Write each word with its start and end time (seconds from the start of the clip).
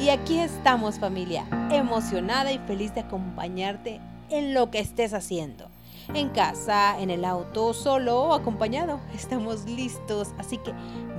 Y 0.00 0.08
aquí 0.08 0.38
estamos 0.38 0.98
familia, 0.98 1.46
emocionada 1.70 2.50
y 2.52 2.58
feliz 2.60 2.94
de 2.94 3.00
acompañarte 3.00 4.00
en 4.30 4.54
lo 4.54 4.70
que 4.70 4.78
estés 4.78 5.12
haciendo. 5.12 5.68
En 6.14 6.30
casa, 6.30 6.98
en 6.98 7.10
el 7.10 7.22
auto, 7.22 7.74
solo 7.74 8.22
o 8.22 8.32
acompañado. 8.32 8.98
Estamos 9.14 9.66
listos, 9.66 10.28
así 10.38 10.56
que 10.56 10.72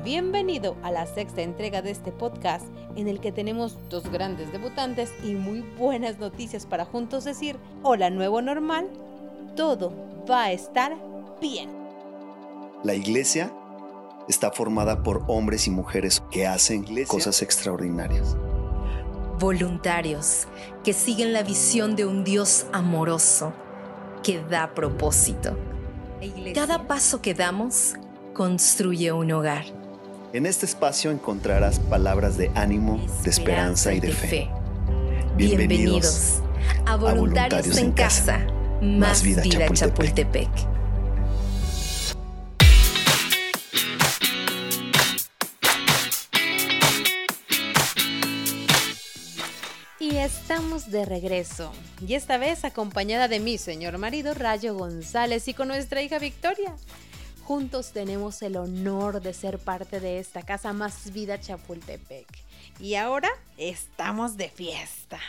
bienvenido 0.04 0.76
a 0.82 0.90
la 0.90 1.06
sexta 1.06 1.44
entrega 1.44 1.84
de 1.84 1.92
este 1.92 2.12
podcast 2.12 2.66
en 2.96 3.08
el 3.08 3.20
que 3.20 3.32
tenemos 3.32 3.78
dos 3.92 4.10
grandes 4.10 4.52
debutantes 4.52 5.14
y 5.24 5.36
muy 5.36 5.62
buenas 5.78 6.18
noticias 6.18 6.66
para 6.66 6.84
juntos 6.84 7.24
decir, 7.24 7.60
hola 7.84 8.10
nuevo 8.10 8.42
normal, 8.42 8.90
todo 9.56 9.94
va 10.28 10.46
a 10.46 10.54
estar 10.54 10.98
bien. 11.40 11.70
La 12.84 12.96
iglesia 12.96 13.54
está 14.28 14.52
formada 14.52 15.04
por 15.04 15.24
hombres 15.28 15.68
y 15.68 15.70
mujeres 15.70 16.24
que 16.32 16.48
hacen 16.48 16.84
cosas 17.06 17.44
extraordinarias 17.44 18.36
voluntarios 19.42 20.48
que 20.84 20.94
siguen 20.94 21.34
la 21.34 21.42
visión 21.42 21.96
de 21.96 22.06
un 22.06 22.24
Dios 22.24 22.68
amoroso 22.72 23.54
que 24.24 24.40
da 24.40 24.74
propósito. 24.74 25.58
Cada 26.54 26.88
paso 26.88 27.22
que 27.22 27.34
damos 27.34 27.96
construye 28.34 29.12
un 29.12 29.32
hogar. 29.32 29.66
En 30.32 30.46
este 30.46 30.66
espacio 30.66 31.12
encontrarás 31.12 31.80
palabras 31.80 32.38
de 32.38 32.52
ánimo, 32.54 33.04
de 33.24 33.30
esperanza 33.32 33.94
y 33.94 34.00
de, 34.00 34.12
fe. 34.12 34.50
Bienvenidos, 35.36 36.42
a 36.86 36.96
Voluntarios, 36.96 37.78
en, 37.78 37.92
casa, 37.92 38.46
más 38.80 39.24
vida, 39.24 39.44
Chapultepec. 39.74 40.71
Estamos 50.52 50.92
de 50.92 51.06
regreso, 51.06 51.72
y 52.06 52.16
esta 52.16 52.38
vez 52.38 52.66
acompañada 52.66 53.30
de 53.30 53.40
mi 53.40 53.58
señor 53.58 53.98
marido 53.98 54.34
Rayo 54.34 54.76
González 54.76 55.48
y 55.48 55.54
con 55.54 55.70
nuestra 55.70 56.02
hija 56.02 56.20
Victoria. 56.20 56.76
Juntos 57.46 57.94
tenemos 57.94 58.42
el 58.42 58.58
honor 58.58 59.22
de 59.22 59.34
ser 59.34 59.60
parte 59.60 60.02
de 60.02 60.20
esta 60.20 60.42
casa 60.42 60.74
más 60.74 61.14
vida 61.14 61.40
Chapultepec. 61.40 62.28
Y 62.82 62.96
ahora 62.96 63.30
estamos 63.56 64.36
de 64.36 64.50
fiesta. 64.50 65.22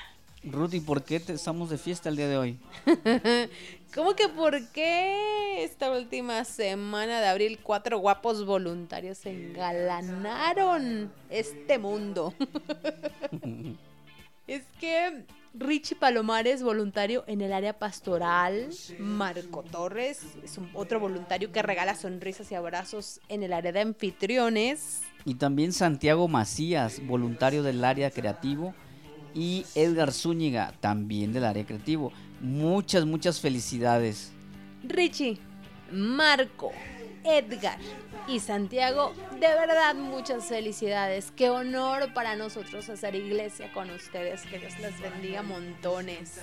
Ruth, 0.43 0.75
¿y 0.75 0.81
por 0.81 1.05
qué 1.05 1.23
estamos 1.29 1.71
de 1.71 1.79
fiesta 1.79 2.09
el 2.09 2.17
día 2.17 2.27
de 2.27 2.37
hoy? 2.39 2.59
¿Cómo 3.95 4.17
que 4.17 4.29
por 4.29 4.73
qué 4.73 5.63
esta 5.63 5.93
última 5.93 6.45
semana 6.45 7.21
de 7.21 7.29
abril 7.29 7.61
cuatro 7.63 8.01
guapos 8.01 8.45
voluntarios 8.45 9.25
engalanaron 9.25 11.13
este 11.31 11.79
mundo? 11.79 12.35
Es 14.47 14.63
que 14.81 15.25
Richie 15.55 15.97
Palomares, 15.97 16.63
voluntario 16.63 17.25
en 17.27 17.43
el 17.43 17.53
área 17.53 17.79
pastoral. 17.79 18.71
Marco 18.99 19.63
Torres 19.63 20.23
es 20.43 20.59
un, 20.59 20.71
otro 20.75 20.99
voluntario 20.99 21.53
que 21.53 21.63
regala 21.63 21.95
sonrisas 21.95 22.51
y 22.51 22.55
abrazos 22.55 23.21
en 23.29 23.43
el 23.43 23.53
área 23.53 23.73
de 23.73 23.81
anfitriones. 23.81 25.03
Y 25.25 25.35
también 25.35 25.73
Santiago 25.73 26.27
Macías, 26.27 27.07
voluntario 27.07 27.63
del 27.63 27.85
área 27.85 28.11
creativo. 28.11 28.75
Y 29.35 29.65
Edgar 29.75 30.13
Zúñiga, 30.13 30.75
también 30.81 31.33
del 31.33 31.45
área 31.45 31.65
creativo. 31.65 32.13
Muchas, 32.41 33.07
muchas 33.07 33.41
felicidades. 33.41 34.33
Richie, 34.83 35.39
Marco, 35.93 36.73
Edgar 37.25 37.79
y 38.29 38.41
Santiago, 38.41 39.13
de 39.33 39.41
verdad 39.41 39.95
muchas 39.95 40.47
felicidades. 40.47 41.31
Qué 41.31 41.51
honor 41.51 42.13
para 42.15 42.37
nosotros 42.37 42.89
hacer 42.89 43.15
iglesia 43.15 43.73
con 43.73 43.91
ustedes. 43.91 44.43
Que 44.43 44.59
Dios 44.59 44.79
les 44.81 45.01
bendiga 45.01 45.43
montones. 45.43 46.41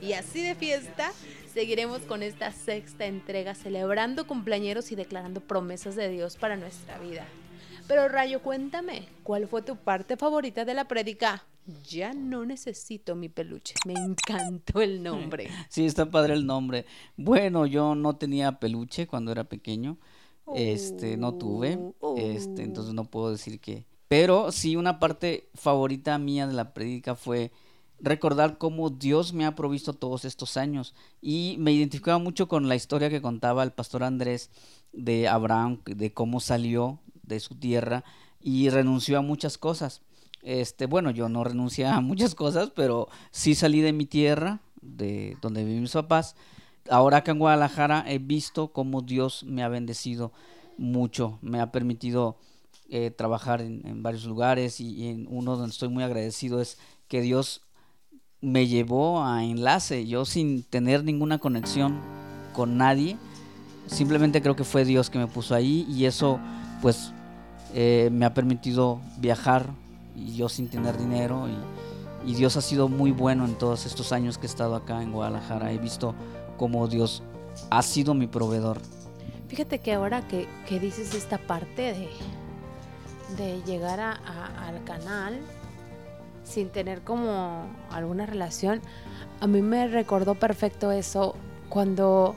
Y 0.00 0.14
así 0.14 0.42
de 0.42 0.54
fiesta, 0.54 1.12
seguiremos 1.52 2.02
con 2.02 2.22
esta 2.22 2.50
sexta 2.50 3.06
entrega, 3.06 3.54
celebrando 3.54 4.26
cumpleaños 4.26 4.90
y 4.90 4.96
declarando 4.96 5.40
promesas 5.40 5.96
de 5.96 6.08
Dios 6.08 6.36
para 6.36 6.56
nuestra 6.56 6.98
vida. 6.98 7.24
Pero 7.86 8.08
Rayo, 8.08 8.42
cuéntame, 8.42 9.08
¿cuál 9.22 9.46
fue 9.48 9.62
tu 9.62 9.76
parte 9.76 10.16
favorita 10.16 10.64
de 10.64 10.74
la 10.74 10.88
prédica? 10.88 11.44
Ya 11.88 12.12
no 12.12 12.44
necesito 12.44 13.14
mi 13.14 13.28
peluche. 13.28 13.74
Me 13.86 13.94
encantó 13.94 14.80
el 14.80 15.02
nombre. 15.02 15.48
Sí, 15.68 15.86
está 15.86 16.10
padre 16.10 16.34
el 16.34 16.46
nombre. 16.46 16.84
Bueno, 17.16 17.66
yo 17.66 17.94
no 17.94 18.16
tenía 18.16 18.58
peluche 18.58 19.06
cuando 19.06 19.30
era 19.30 19.44
pequeño 19.44 19.98
este, 20.54 21.16
no 21.16 21.34
tuve, 21.34 21.78
este, 22.16 22.62
entonces 22.62 22.94
no 22.94 23.04
puedo 23.04 23.30
decir 23.30 23.60
que... 23.60 23.86
Pero 24.08 24.52
sí, 24.52 24.76
una 24.76 24.98
parte 24.98 25.48
favorita 25.54 26.18
mía 26.18 26.46
de 26.46 26.52
la 26.52 26.74
predica 26.74 27.14
fue 27.14 27.50
recordar 27.98 28.58
cómo 28.58 28.90
Dios 28.90 29.32
me 29.32 29.46
ha 29.46 29.54
provisto 29.54 29.94
todos 29.94 30.24
estos 30.24 30.56
años. 30.56 30.94
Y 31.22 31.56
me 31.58 31.72
identificaba 31.72 32.18
mucho 32.18 32.48
con 32.48 32.68
la 32.68 32.74
historia 32.74 33.08
que 33.08 33.22
contaba 33.22 33.62
el 33.62 33.72
pastor 33.72 34.02
Andrés 34.02 34.50
de 34.92 35.28
Abraham, 35.28 35.80
de 35.86 36.12
cómo 36.12 36.40
salió 36.40 37.00
de 37.22 37.40
su 37.40 37.54
tierra 37.54 38.04
y 38.40 38.68
renunció 38.68 39.18
a 39.18 39.22
muchas 39.22 39.56
cosas. 39.56 40.02
Este, 40.42 40.86
bueno, 40.86 41.10
yo 41.12 41.28
no 41.28 41.44
renuncié 41.44 41.86
a 41.86 42.00
muchas 42.00 42.34
cosas, 42.34 42.70
pero 42.74 43.08
sí 43.30 43.54
salí 43.54 43.80
de 43.80 43.92
mi 43.92 44.06
tierra, 44.06 44.60
de 44.80 45.38
donde 45.40 45.64
viven 45.64 45.82
mis 45.82 45.92
papás, 45.92 46.34
ahora 46.90 47.18
acá 47.18 47.32
en 47.32 47.38
Guadalajara 47.38 48.04
he 48.06 48.18
visto 48.18 48.72
cómo 48.72 49.02
Dios 49.02 49.44
me 49.44 49.62
ha 49.62 49.68
bendecido 49.68 50.32
mucho, 50.78 51.38
me 51.42 51.60
ha 51.60 51.70
permitido 51.70 52.36
eh, 52.88 53.10
trabajar 53.10 53.60
en, 53.60 54.02
varios 54.02 54.24
lugares 54.24 54.80
y, 54.80 55.08
en 55.08 55.26
uno 55.30 55.56
donde 55.56 55.72
estoy 55.72 55.88
muy 55.88 56.04
agradecido 56.04 56.60
es 56.60 56.78
que 57.08 57.20
Dios 57.20 57.62
me 58.40 58.66
llevó 58.66 59.24
a 59.24 59.44
enlace, 59.44 60.06
yo 60.06 60.24
sin 60.24 60.62
tener 60.64 61.04
ninguna 61.04 61.38
conexión 61.38 62.00
con 62.52 62.76
nadie, 62.76 63.16
simplemente 63.86 64.42
creo 64.42 64.56
que 64.56 64.64
fue 64.64 64.84
Dios 64.84 65.10
que 65.10 65.18
me 65.18 65.26
puso 65.26 65.54
ahí 65.54 65.86
y 65.88 66.06
eso 66.06 66.40
pues 66.82 67.12
eh, 67.74 68.10
me 68.12 68.26
ha 68.26 68.34
permitido 68.34 69.00
viajar 69.18 69.70
y 70.16 70.34
yo 70.34 70.48
sin 70.48 70.68
tener 70.68 70.98
dinero 70.98 71.48
y, 71.48 72.30
y 72.30 72.34
Dios 72.34 72.56
ha 72.56 72.60
sido 72.60 72.88
muy 72.88 73.12
bueno 73.12 73.44
en 73.44 73.54
todos 73.54 73.86
estos 73.86 74.12
años 74.12 74.36
que 74.36 74.46
he 74.46 74.50
estado 74.50 74.74
acá 74.74 75.02
en 75.02 75.12
Guadalajara, 75.12 75.72
he 75.72 75.78
visto 75.78 76.14
como 76.56 76.88
Dios 76.88 77.22
ha 77.70 77.82
sido 77.82 78.14
mi 78.14 78.26
proveedor. 78.26 78.78
Fíjate 79.48 79.80
que 79.80 79.92
ahora 79.92 80.26
que, 80.28 80.46
dices 80.80 81.14
esta 81.14 81.38
parte 81.38 81.82
de, 81.92 82.08
de 83.36 83.62
llegar 83.66 84.00
al 84.00 84.82
canal 84.84 85.38
sin 86.44 86.70
tener 86.70 87.02
como 87.02 87.66
alguna 87.90 88.26
relación, 88.26 88.80
a 89.40 89.46
mí 89.46 89.60
me 89.60 89.88
recordó 89.88 90.34
perfecto 90.34 90.90
eso 90.92 91.34
cuando 91.68 92.34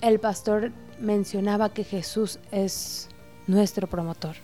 el 0.00 0.20
pastor 0.20 0.72
mencionaba 1.00 1.70
que 1.70 1.84
Jesús 1.84 2.38
es 2.50 3.08
nuestro 3.46 3.86
promotor. 3.86 4.36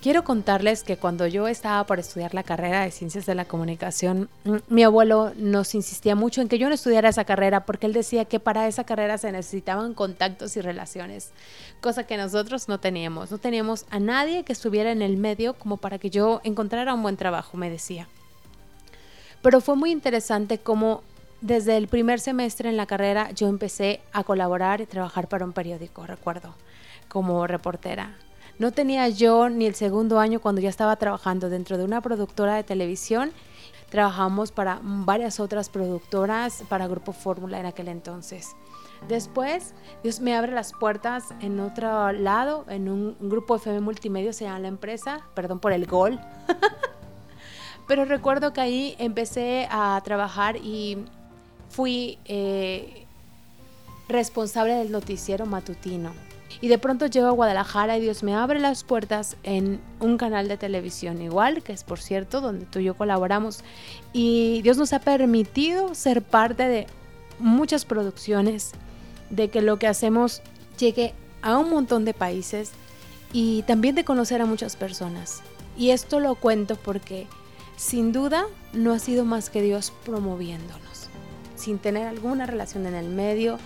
Quiero 0.00 0.22
contarles 0.22 0.84
que 0.84 0.96
cuando 0.96 1.26
yo 1.26 1.48
estaba 1.48 1.84
por 1.84 1.98
estudiar 1.98 2.32
la 2.32 2.44
carrera 2.44 2.82
de 2.82 2.92
Ciencias 2.92 3.26
de 3.26 3.34
la 3.34 3.46
Comunicación, 3.46 4.28
mi 4.68 4.84
abuelo 4.84 5.32
nos 5.36 5.74
insistía 5.74 6.14
mucho 6.14 6.40
en 6.40 6.46
que 6.46 6.56
yo 6.56 6.68
no 6.68 6.74
estudiara 6.76 7.08
esa 7.08 7.24
carrera 7.24 7.66
porque 7.66 7.86
él 7.86 7.92
decía 7.92 8.24
que 8.24 8.38
para 8.38 8.68
esa 8.68 8.84
carrera 8.84 9.18
se 9.18 9.32
necesitaban 9.32 9.94
contactos 9.94 10.56
y 10.56 10.60
relaciones, 10.60 11.32
cosa 11.80 12.06
que 12.06 12.16
nosotros 12.16 12.68
no 12.68 12.78
teníamos. 12.78 13.32
No 13.32 13.38
teníamos 13.38 13.86
a 13.90 13.98
nadie 13.98 14.44
que 14.44 14.52
estuviera 14.52 14.92
en 14.92 15.02
el 15.02 15.16
medio 15.16 15.54
como 15.54 15.78
para 15.78 15.98
que 15.98 16.10
yo 16.10 16.40
encontrara 16.44 16.94
un 16.94 17.02
buen 17.02 17.16
trabajo, 17.16 17.56
me 17.56 17.68
decía. 17.68 18.06
Pero 19.42 19.60
fue 19.60 19.74
muy 19.74 19.90
interesante 19.90 20.58
cómo 20.58 21.02
desde 21.40 21.76
el 21.76 21.88
primer 21.88 22.20
semestre 22.20 22.68
en 22.68 22.76
la 22.76 22.86
carrera 22.86 23.32
yo 23.32 23.48
empecé 23.48 24.00
a 24.12 24.22
colaborar 24.22 24.80
y 24.80 24.86
trabajar 24.86 25.26
para 25.26 25.44
un 25.44 25.52
periódico, 25.52 26.06
recuerdo, 26.06 26.54
como 27.08 27.48
reportera 27.48 28.16
no 28.58 28.72
tenía 28.72 29.08
yo 29.08 29.48
ni 29.48 29.66
el 29.66 29.74
segundo 29.74 30.18
año 30.18 30.40
cuando 30.40 30.60
ya 30.60 30.68
estaba 30.68 30.96
trabajando 30.96 31.48
dentro 31.48 31.78
de 31.78 31.84
una 31.84 32.00
productora 32.00 32.56
de 32.56 32.64
televisión. 32.64 33.30
Trabajamos 33.88 34.52
para 34.52 34.80
varias 34.82 35.40
otras 35.40 35.70
productoras, 35.70 36.64
para 36.68 36.88
Grupo 36.88 37.12
Fórmula 37.12 37.58
en 37.60 37.66
aquel 37.66 37.88
entonces. 37.88 38.54
Después, 39.06 39.74
Dios 40.02 40.20
me 40.20 40.34
abre 40.34 40.52
las 40.52 40.72
puertas 40.72 41.26
en 41.40 41.60
otro 41.60 42.12
lado, 42.12 42.64
en 42.68 42.88
un 42.88 43.16
grupo 43.20 43.56
FM 43.56 43.80
Multimedia, 43.80 44.32
se 44.32 44.44
llama 44.44 44.58
la 44.58 44.68
empresa, 44.68 45.20
perdón 45.34 45.60
por 45.60 45.72
el 45.72 45.86
gol. 45.86 46.18
Pero 47.86 48.04
recuerdo 48.04 48.52
que 48.52 48.60
ahí 48.60 48.96
empecé 48.98 49.68
a 49.70 50.00
trabajar 50.04 50.56
y 50.56 50.98
fui 51.70 52.18
eh, 52.24 53.06
responsable 54.08 54.74
del 54.74 54.90
noticiero 54.90 55.46
matutino. 55.46 56.12
Y 56.60 56.68
de 56.68 56.78
pronto 56.78 57.06
llego 57.06 57.28
a 57.28 57.32
Guadalajara 57.32 57.96
y 57.96 58.00
Dios 58.00 58.22
me 58.22 58.34
abre 58.34 58.58
las 58.58 58.82
puertas 58.82 59.36
en 59.44 59.80
un 60.00 60.18
canal 60.18 60.48
de 60.48 60.56
televisión 60.56 61.22
igual, 61.22 61.62
que 61.62 61.72
es 61.72 61.84
por 61.84 62.00
cierto 62.00 62.40
donde 62.40 62.66
tú 62.66 62.80
y 62.80 62.84
yo 62.84 62.96
colaboramos. 62.96 63.60
Y 64.12 64.60
Dios 64.62 64.76
nos 64.76 64.92
ha 64.92 64.98
permitido 64.98 65.94
ser 65.94 66.22
parte 66.22 66.66
de 66.68 66.86
muchas 67.38 67.84
producciones, 67.84 68.72
de 69.30 69.48
que 69.48 69.62
lo 69.62 69.78
que 69.78 69.86
hacemos 69.86 70.42
llegue 70.78 71.14
a 71.42 71.58
un 71.58 71.70
montón 71.70 72.04
de 72.04 72.14
países 72.14 72.72
y 73.32 73.62
también 73.62 73.94
de 73.94 74.04
conocer 74.04 74.40
a 74.40 74.46
muchas 74.46 74.74
personas. 74.74 75.42
Y 75.76 75.90
esto 75.90 76.18
lo 76.18 76.34
cuento 76.34 76.76
porque 76.76 77.26
sin 77.76 78.12
duda 78.12 78.46
no 78.72 78.92
ha 78.92 78.98
sido 78.98 79.24
más 79.24 79.50
que 79.50 79.62
Dios 79.62 79.92
promoviéndonos, 80.04 81.08
sin 81.54 81.78
tener 81.78 82.08
alguna 82.08 82.46
relación 82.46 82.86
en 82.86 82.94
el 82.94 83.08
medio, 83.08 83.58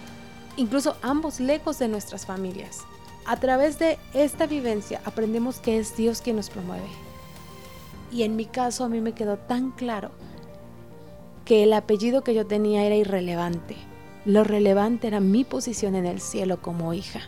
incluso 0.57 0.97
ambos 1.03 1.41
lejos 1.41 1.79
de 1.79 1.89
nuestras 1.89 2.27
familias. 2.27 2.81
A 3.25 3.37
través 3.37 3.79
de 3.79 3.99
esta 4.15 4.47
vivencia 4.47 5.01
aprendemos 5.05 5.59
que 5.59 5.79
es 5.79 5.97
Dios 5.97 6.21
quien 6.23 6.37
nos 6.37 6.51
promueve. 6.51 6.89
Y 8.11 8.25
en 8.25 8.37
mi 8.37 8.47
caso 8.47 8.85
a 8.85 8.89
mí 8.89 9.01
me 9.01 9.13
quedó 9.13 9.37
tan 9.39 9.71
claro 9.71 10.11
que 11.45 11.63
el 11.63 11.73
apellido 11.73 12.23
que 12.23 12.35
yo 12.35 12.47
tenía 12.47 12.85
era 12.85 12.97
irrelevante. 12.97 13.77
Lo 14.25 14.45
relevante 14.45 15.09
era 15.09 15.21
mi 15.21 15.45
posición 15.45 15.95
en 15.95 16.07
el 16.07 16.21
cielo 16.21 16.61
como 16.61 16.95
hija. 16.95 17.21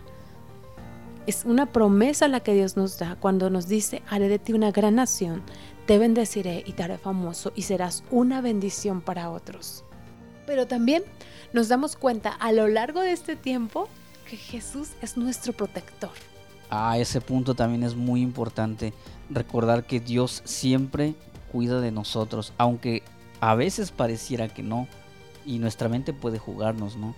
Es 1.26 1.44
una 1.44 1.66
promesa 1.66 2.28
la 2.28 2.40
que 2.40 2.54
Dios 2.54 2.76
nos 2.76 2.98
da 2.98 3.16
cuando 3.18 3.48
nos 3.48 3.66
dice, 3.66 4.02
haré 4.08 4.28
de 4.28 4.38
ti 4.38 4.52
una 4.52 4.72
gran 4.72 4.96
nación, 4.96 5.42
te 5.86 5.98
bendeciré 5.98 6.62
y 6.66 6.72
te 6.72 6.82
haré 6.82 6.98
famoso 6.98 7.52
y 7.54 7.62
serás 7.62 8.04
una 8.10 8.40
bendición 8.40 9.00
para 9.00 9.30
otros. 9.30 9.84
Pero 10.46 10.66
también 10.66 11.02
nos 11.54 11.68
damos 11.68 11.94
cuenta 11.94 12.30
a 12.30 12.50
lo 12.50 12.66
largo 12.66 13.00
de 13.00 13.12
este 13.12 13.36
tiempo 13.36 13.88
que 14.28 14.36
Jesús 14.36 14.88
es 15.00 15.16
nuestro 15.16 15.52
protector. 15.52 16.10
A 16.68 16.98
ese 16.98 17.20
punto 17.20 17.54
también 17.54 17.84
es 17.84 17.94
muy 17.94 18.22
importante 18.22 18.92
recordar 19.30 19.86
que 19.86 20.00
Dios 20.00 20.42
siempre 20.44 21.14
cuida 21.52 21.80
de 21.80 21.92
nosotros, 21.92 22.52
aunque 22.58 23.04
a 23.40 23.54
veces 23.54 23.92
pareciera 23.92 24.48
que 24.48 24.64
no, 24.64 24.88
y 25.46 25.60
nuestra 25.60 25.88
mente 25.88 26.12
puede 26.12 26.40
jugarnos, 26.40 26.96
¿no? 26.96 27.14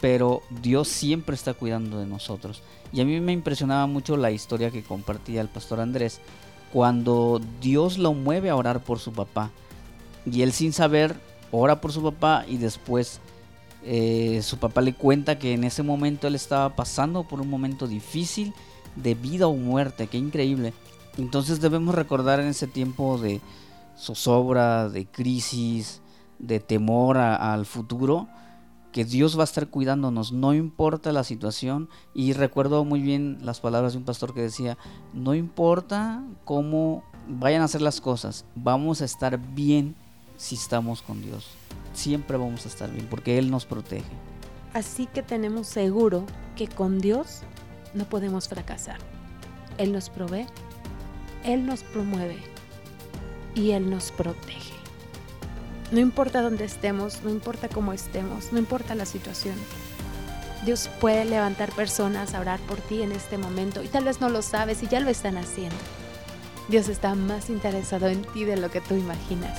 Pero 0.00 0.42
Dios 0.62 0.86
siempre 0.86 1.34
está 1.34 1.52
cuidando 1.54 1.98
de 1.98 2.06
nosotros. 2.06 2.62
Y 2.92 3.00
a 3.00 3.04
mí 3.04 3.18
me 3.18 3.32
impresionaba 3.32 3.88
mucho 3.88 4.16
la 4.16 4.30
historia 4.30 4.70
que 4.70 4.84
compartía 4.84 5.40
el 5.40 5.48
pastor 5.48 5.80
Andrés, 5.80 6.20
cuando 6.72 7.40
Dios 7.60 7.98
lo 7.98 8.14
mueve 8.14 8.50
a 8.50 8.56
orar 8.56 8.84
por 8.84 9.00
su 9.00 9.12
papá. 9.12 9.50
Y 10.24 10.42
él 10.42 10.52
sin 10.52 10.72
saber, 10.72 11.16
ora 11.50 11.80
por 11.80 11.90
su 11.90 12.04
papá 12.04 12.44
y 12.46 12.58
después 12.58 13.20
eh, 13.82 14.40
su 14.42 14.58
papá 14.58 14.80
le 14.80 14.94
cuenta 14.94 15.38
que 15.38 15.54
en 15.54 15.64
ese 15.64 15.82
momento 15.82 16.26
él 16.26 16.34
estaba 16.34 16.76
pasando 16.76 17.24
por 17.24 17.40
un 17.40 17.48
momento 17.48 17.86
difícil 17.86 18.52
de 18.96 19.14
vida 19.14 19.46
o 19.46 19.54
muerte. 19.54 20.06
Qué 20.06 20.18
increíble. 20.18 20.72
Entonces 21.16 21.60
debemos 21.60 21.94
recordar 21.94 22.40
en 22.40 22.48
ese 22.48 22.66
tiempo 22.66 23.18
de 23.18 23.40
zozobra, 23.96 24.88
de 24.88 25.06
crisis, 25.06 26.00
de 26.38 26.60
temor 26.60 27.18
al 27.18 27.66
futuro, 27.66 28.28
que 28.92 29.04
Dios 29.04 29.36
va 29.36 29.42
a 29.42 29.44
estar 29.44 29.68
cuidándonos, 29.68 30.32
no 30.32 30.54
importa 30.54 31.12
la 31.12 31.24
situación. 31.24 31.88
Y 32.14 32.32
recuerdo 32.32 32.84
muy 32.84 33.00
bien 33.00 33.38
las 33.42 33.60
palabras 33.60 33.92
de 33.92 33.98
un 33.98 34.04
pastor 34.04 34.34
que 34.34 34.42
decía, 34.42 34.78
no 35.12 35.34
importa 35.34 36.24
cómo 36.44 37.04
vayan 37.28 37.62
a 37.62 37.66
hacer 37.66 37.82
las 37.82 38.00
cosas, 38.00 38.44
vamos 38.54 39.02
a 39.02 39.04
estar 39.04 39.38
bien 39.38 39.94
si 40.40 40.54
estamos 40.54 41.02
con 41.02 41.20
Dios. 41.20 41.46
Siempre 41.92 42.38
vamos 42.38 42.64
a 42.64 42.68
estar 42.68 42.90
bien 42.90 43.06
porque 43.08 43.38
Él 43.38 43.50
nos 43.50 43.66
protege. 43.66 44.10
Así 44.72 45.06
que 45.06 45.22
tenemos 45.22 45.66
seguro 45.66 46.24
que 46.56 46.66
con 46.66 46.98
Dios 46.98 47.42
no 47.92 48.08
podemos 48.08 48.48
fracasar. 48.48 48.98
Él 49.76 49.92
nos 49.92 50.08
provee, 50.08 50.46
Él 51.44 51.66
nos 51.66 51.82
promueve 51.82 52.38
y 53.54 53.72
Él 53.72 53.90
nos 53.90 54.12
protege. 54.12 54.72
No 55.92 56.00
importa 56.00 56.40
dónde 56.40 56.64
estemos, 56.64 57.22
no 57.22 57.30
importa 57.30 57.68
cómo 57.68 57.92
estemos, 57.92 58.50
no 58.52 58.58
importa 58.58 58.94
la 58.94 59.04
situación. 59.04 59.56
Dios 60.64 60.88
puede 61.00 61.24
levantar 61.26 61.70
personas 61.72 62.32
a 62.32 62.40
orar 62.40 62.60
por 62.60 62.78
ti 62.78 63.02
en 63.02 63.12
este 63.12 63.36
momento 63.36 63.82
y 63.82 63.88
tal 63.88 64.04
vez 64.04 64.20
no 64.20 64.30
lo 64.30 64.40
sabes 64.40 64.82
y 64.82 64.88
ya 64.88 65.00
lo 65.00 65.10
están 65.10 65.36
haciendo. 65.36 65.76
Dios 66.68 66.88
está 66.88 67.14
más 67.14 67.50
interesado 67.50 68.08
en 68.08 68.22
ti 68.22 68.44
de 68.44 68.56
lo 68.56 68.70
que 68.70 68.80
tú 68.80 68.94
imaginas. 68.94 69.58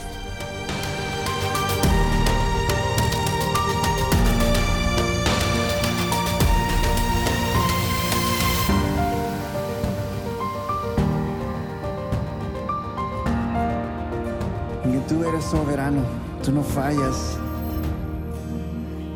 Soberano, 15.52 16.02
tú 16.44 16.54
no 16.54 16.64
fallas, 16.64 17.38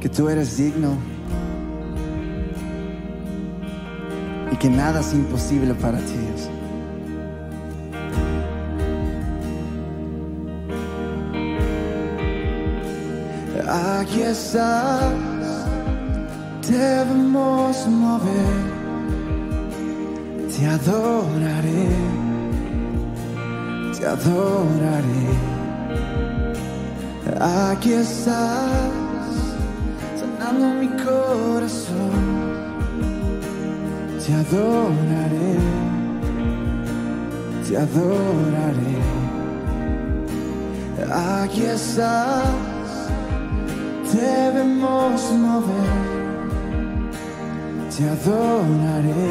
que 0.01 0.09
tú 0.09 0.27
eres 0.27 0.57
digno. 0.57 0.97
Y 4.51 4.57
que 4.57 4.69
nada 4.69 4.99
es 4.99 5.13
imposible 5.13 5.73
para 5.75 5.97
ti, 5.99 6.13
Dios. 6.13 6.49
Aquí 13.67 14.21
estás, 14.21 15.13
debemos 16.69 17.87
mover, 17.87 18.55
te 20.51 20.65
adoraré, 20.67 21.87
te 23.97 24.05
adoraré. 24.05 25.54
Aquí 27.39 27.91
estás, 27.91 28.33
sanando 30.17 30.79
mi 30.79 30.87
corazón. 30.87 32.15
Te 34.25 34.33
adoraré, 34.33 35.57
te 37.67 37.77
adoraré. 37.77 38.95
Aquí 41.43 41.63
estás, 41.63 42.45
debemos 44.13 45.31
mover. 45.33 46.15
Te 47.97 48.09
adoraré, 48.09 49.29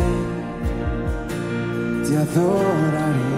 te 2.07 2.17
adoraré. 2.19 3.35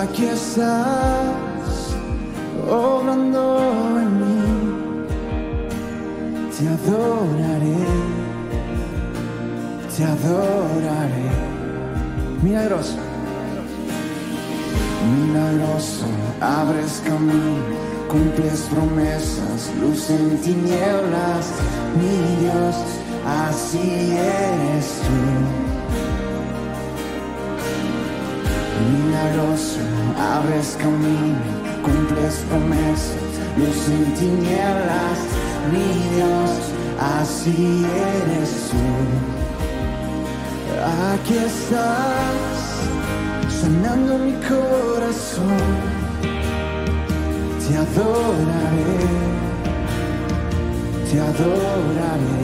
Aquí 0.00 0.26
estás 0.26 1.51
obrando 2.68 3.58
en 3.98 4.20
mí. 4.20 4.42
Te 6.56 6.68
adoraré, 6.68 7.76
te 9.96 10.04
adoraré. 10.04 11.30
Milagroso, 12.42 12.96
milagroso, 15.14 16.06
abres 16.40 17.02
camino, 17.04 17.62
cumples 18.08 18.60
promesas, 18.70 19.70
luz 19.80 20.10
en 20.10 20.38
tinieblas, 20.38 21.52
mi 21.96 22.16
Dios, 22.42 22.76
así 23.26 24.12
eres 24.12 25.00
tú. 25.04 25.18
Milagroso, 28.90 29.80
abres 30.18 30.76
camino 30.80 31.61
cumples 31.82 32.44
promesas, 32.48 33.16
luz 33.56 33.88
en 33.88 34.14
tinieblas, 34.14 35.18
mi 35.72 35.88
Dios, 36.14 36.50
así 37.20 37.86
eres 37.86 38.70
tú. 38.70 38.84
Aquí 41.12 41.34
estás, 41.34 42.48
sanando 43.60 44.18
mi 44.18 44.32
corazón, 44.48 45.70
te 47.62 47.76
adoraré, 47.76 49.04
te 51.10 51.16
adoraré. 51.20 52.42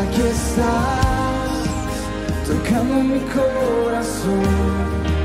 Aquí 0.00 0.22
estás, 0.22 1.66
tocando 2.46 2.96
mi 3.02 3.20
corazón 3.20 5.15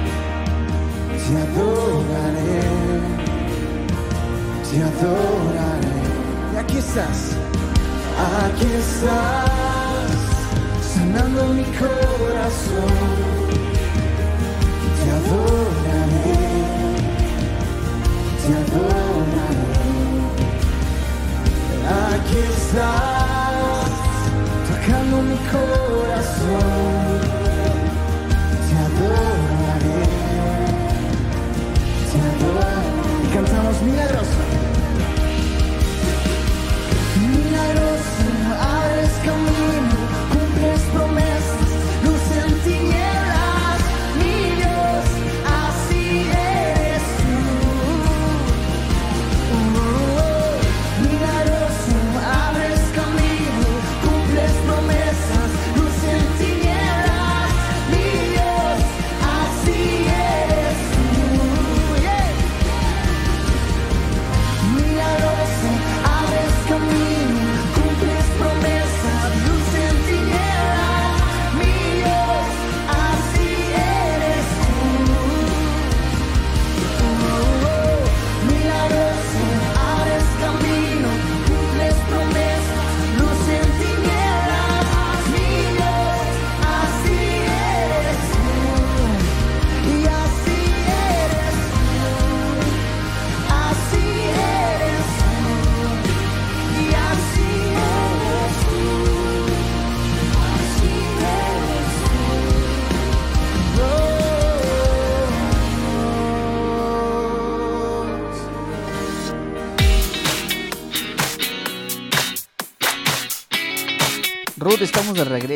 te 1.32 1.38
adoraré, 1.38 2.62
te 4.70 4.84
adoraré. 4.84 5.98
Y 6.54 6.58
aquí 6.58 6.78
estás, 6.78 7.38
aquí 8.44 8.66
estás, 8.66 9.61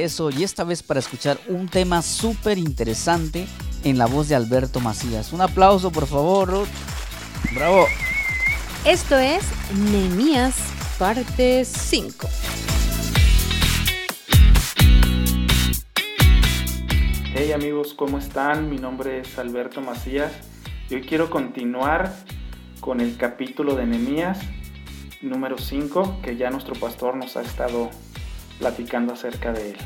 regreso 0.05 0.29
y 0.29 0.43
esta 0.43 0.63
vez 0.63 0.83
para 0.83 0.99
escuchar 0.99 1.39
un 1.47 1.67
tema 1.67 2.03
súper 2.03 2.59
interesante 2.59 3.47
en 3.83 3.97
la 3.97 4.05
voz 4.05 4.29
de 4.29 4.35
Alberto 4.35 4.79
Macías. 4.79 5.33
Un 5.33 5.41
aplauso 5.41 5.91
por 5.91 6.05
favor, 6.05 6.47
Ruth. 6.47 6.67
Bravo. 7.55 7.85
Esto 8.85 9.17
es 9.17 9.43
Nemías 9.91 10.55
parte 10.99 11.65
5. 11.65 12.27
Hey 17.33 17.51
amigos, 17.51 17.95
¿cómo 17.95 18.19
están? 18.19 18.69
Mi 18.69 18.77
nombre 18.77 19.21
es 19.21 19.37
Alberto 19.39 19.81
Macías 19.81 20.31
y 20.89 20.95
hoy 20.95 21.01
quiero 21.01 21.31
continuar 21.31 22.13
con 22.79 23.01
el 23.01 23.17
capítulo 23.17 23.75
de 23.75 23.87
Nehemías 23.87 24.37
número 25.23 25.57
5 25.57 26.19
que 26.21 26.37
ya 26.37 26.51
nuestro 26.51 26.75
pastor 26.75 27.15
nos 27.15 27.35
ha 27.37 27.41
estado 27.41 27.89
platicando 28.59 29.13
acerca 29.13 29.51
de 29.53 29.71
él. 29.71 29.77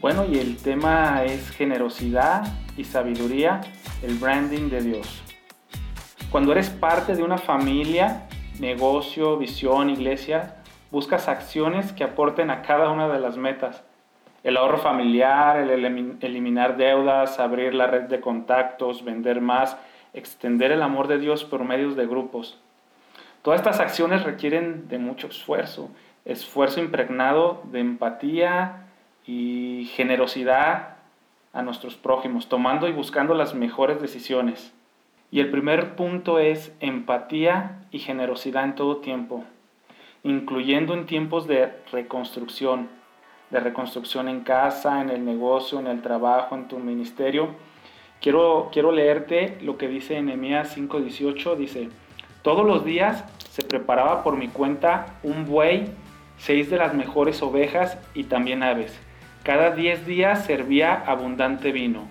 Bueno, 0.00 0.24
y 0.30 0.38
el 0.38 0.56
tema 0.56 1.24
es 1.24 1.50
generosidad 1.50 2.46
y 2.76 2.84
sabiduría, 2.84 3.60
el 4.02 4.14
branding 4.16 4.68
de 4.68 4.82
Dios. 4.82 5.22
Cuando 6.30 6.52
eres 6.52 6.70
parte 6.70 7.14
de 7.14 7.22
una 7.22 7.38
familia, 7.38 8.28
negocio, 8.60 9.38
visión, 9.38 9.90
iglesia, 9.90 10.56
buscas 10.90 11.28
acciones 11.28 11.92
que 11.92 12.04
aporten 12.04 12.50
a 12.50 12.62
cada 12.62 12.90
una 12.90 13.08
de 13.08 13.20
las 13.20 13.36
metas. 13.36 13.84
El 14.44 14.56
ahorro 14.56 14.78
familiar, 14.78 15.58
el 15.58 15.84
eliminar 16.20 16.76
deudas, 16.76 17.40
abrir 17.40 17.74
la 17.74 17.86
red 17.86 18.02
de 18.02 18.20
contactos, 18.20 19.04
vender 19.04 19.40
más, 19.40 19.76
extender 20.12 20.72
el 20.72 20.82
amor 20.82 21.08
de 21.08 21.18
Dios 21.18 21.44
por 21.44 21.64
medios 21.64 21.96
de 21.96 22.06
grupos. 22.06 22.60
Todas 23.42 23.60
estas 23.60 23.80
acciones 23.80 24.24
requieren 24.24 24.88
de 24.88 24.98
mucho 24.98 25.28
esfuerzo, 25.28 25.90
esfuerzo 26.26 26.80
impregnado 26.80 27.62
de 27.70 27.80
empatía 27.80 28.88
y 29.26 29.88
generosidad 29.94 30.96
a 31.52 31.62
nuestros 31.62 31.94
prójimos, 31.94 32.48
tomando 32.48 32.88
y 32.88 32.92
buscando 32.92 33.34
las 33.34 33.54
mejores 33.54 34.02
decisiones. 34.02 34.74
Y 35.30 35.40
el 35.40 35.50
primer 35.50 35.96
punto 35.96 36.38
es 36.38 36.72
empatía 36.80 37.78
y 37.90 38.00
generosidad 38.00 38.64
en 38.64 38.74
todo 38.74 38.98
tiempo, 38.98 39.44
incluyendo 40.22 40.94
en 40.94 41.06
tiempos 41.06 41.46
de 41.46 41.72
reconstrucción, 41.90 42.88
de 43.50 43.60
reconstrucción 43.60 44.28
en 44.28 44.40
casa, 44.40 45.00
en 45.00 45.10
el 45.10 45.24
negocio, 45.24 45.80
en 45.80 45.86
el 45.86 46.02
trabajo, 46.02 46.54
en 46.54 46.68
tu 46.68 46.78
ministerio. 46.78 47.48
Quiero, 48.20 48.68
quiero 48.72 48.92
leerte 48.92 49.58
lo 49.62 49.78
que 49.78 49.88
dice 49.88 50.20
Nehemías 50.20 50.76
5:18, 50.76 51.56
dice, 51.56 51.88
todos 52.42 52.66
los 52.66 52.84
días 52.84 53.24
se 53.50 53.62
preparaba 53.62 54.22
por 54.22 54.36
mi 54.36 54.48
cuenta 54.48 55.18
un 55.22 55.46
buey, 55.46 55.86
seis 56.38 56.70
de 56.70 56.78
las 56.78 56.94
mejores 56.94 57.42
ovejas 57.42 57.98
y 58.14 58.24
también 58.24 58.62
aves. 58.62 58.92
Cada 59.42 59.70
diez 59.70 60.06
días 60.06 60.44
servía 60.44 60.94
abundante 60.94 61.72
vino. 61.72 62.02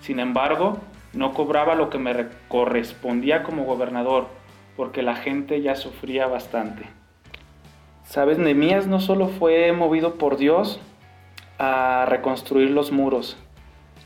Sin 0.00 0.20
embargo, 0.20 0.78
no 1.12 1.32
cobraba 1.32 1.74
lo 1.74 1.90
que 1.90 1.98
me 1.98 2.26
correspondía 2.48 3.42
como 3.42 3.64
gobernador, 3.64 4.26
porque 4.76 5.02
la 5.02 5.16
gente 5.16 5.62
ya 5.62 5.76
sufría 5.76 6.26
bastante. 6.26 6.84
Sabes, 8.04 8.38
Nemías 8.38 8.86
no 8.86 9.00
solo 9.00 9.28
fue 9.28 9.72
movido 9.72 10.16
por 10.16 10.36
Dios 10.36 10.80
a 11.58 12.04
reconstruir 12.08 12.70
los 12.70 12.92
muros. 12.92 13.36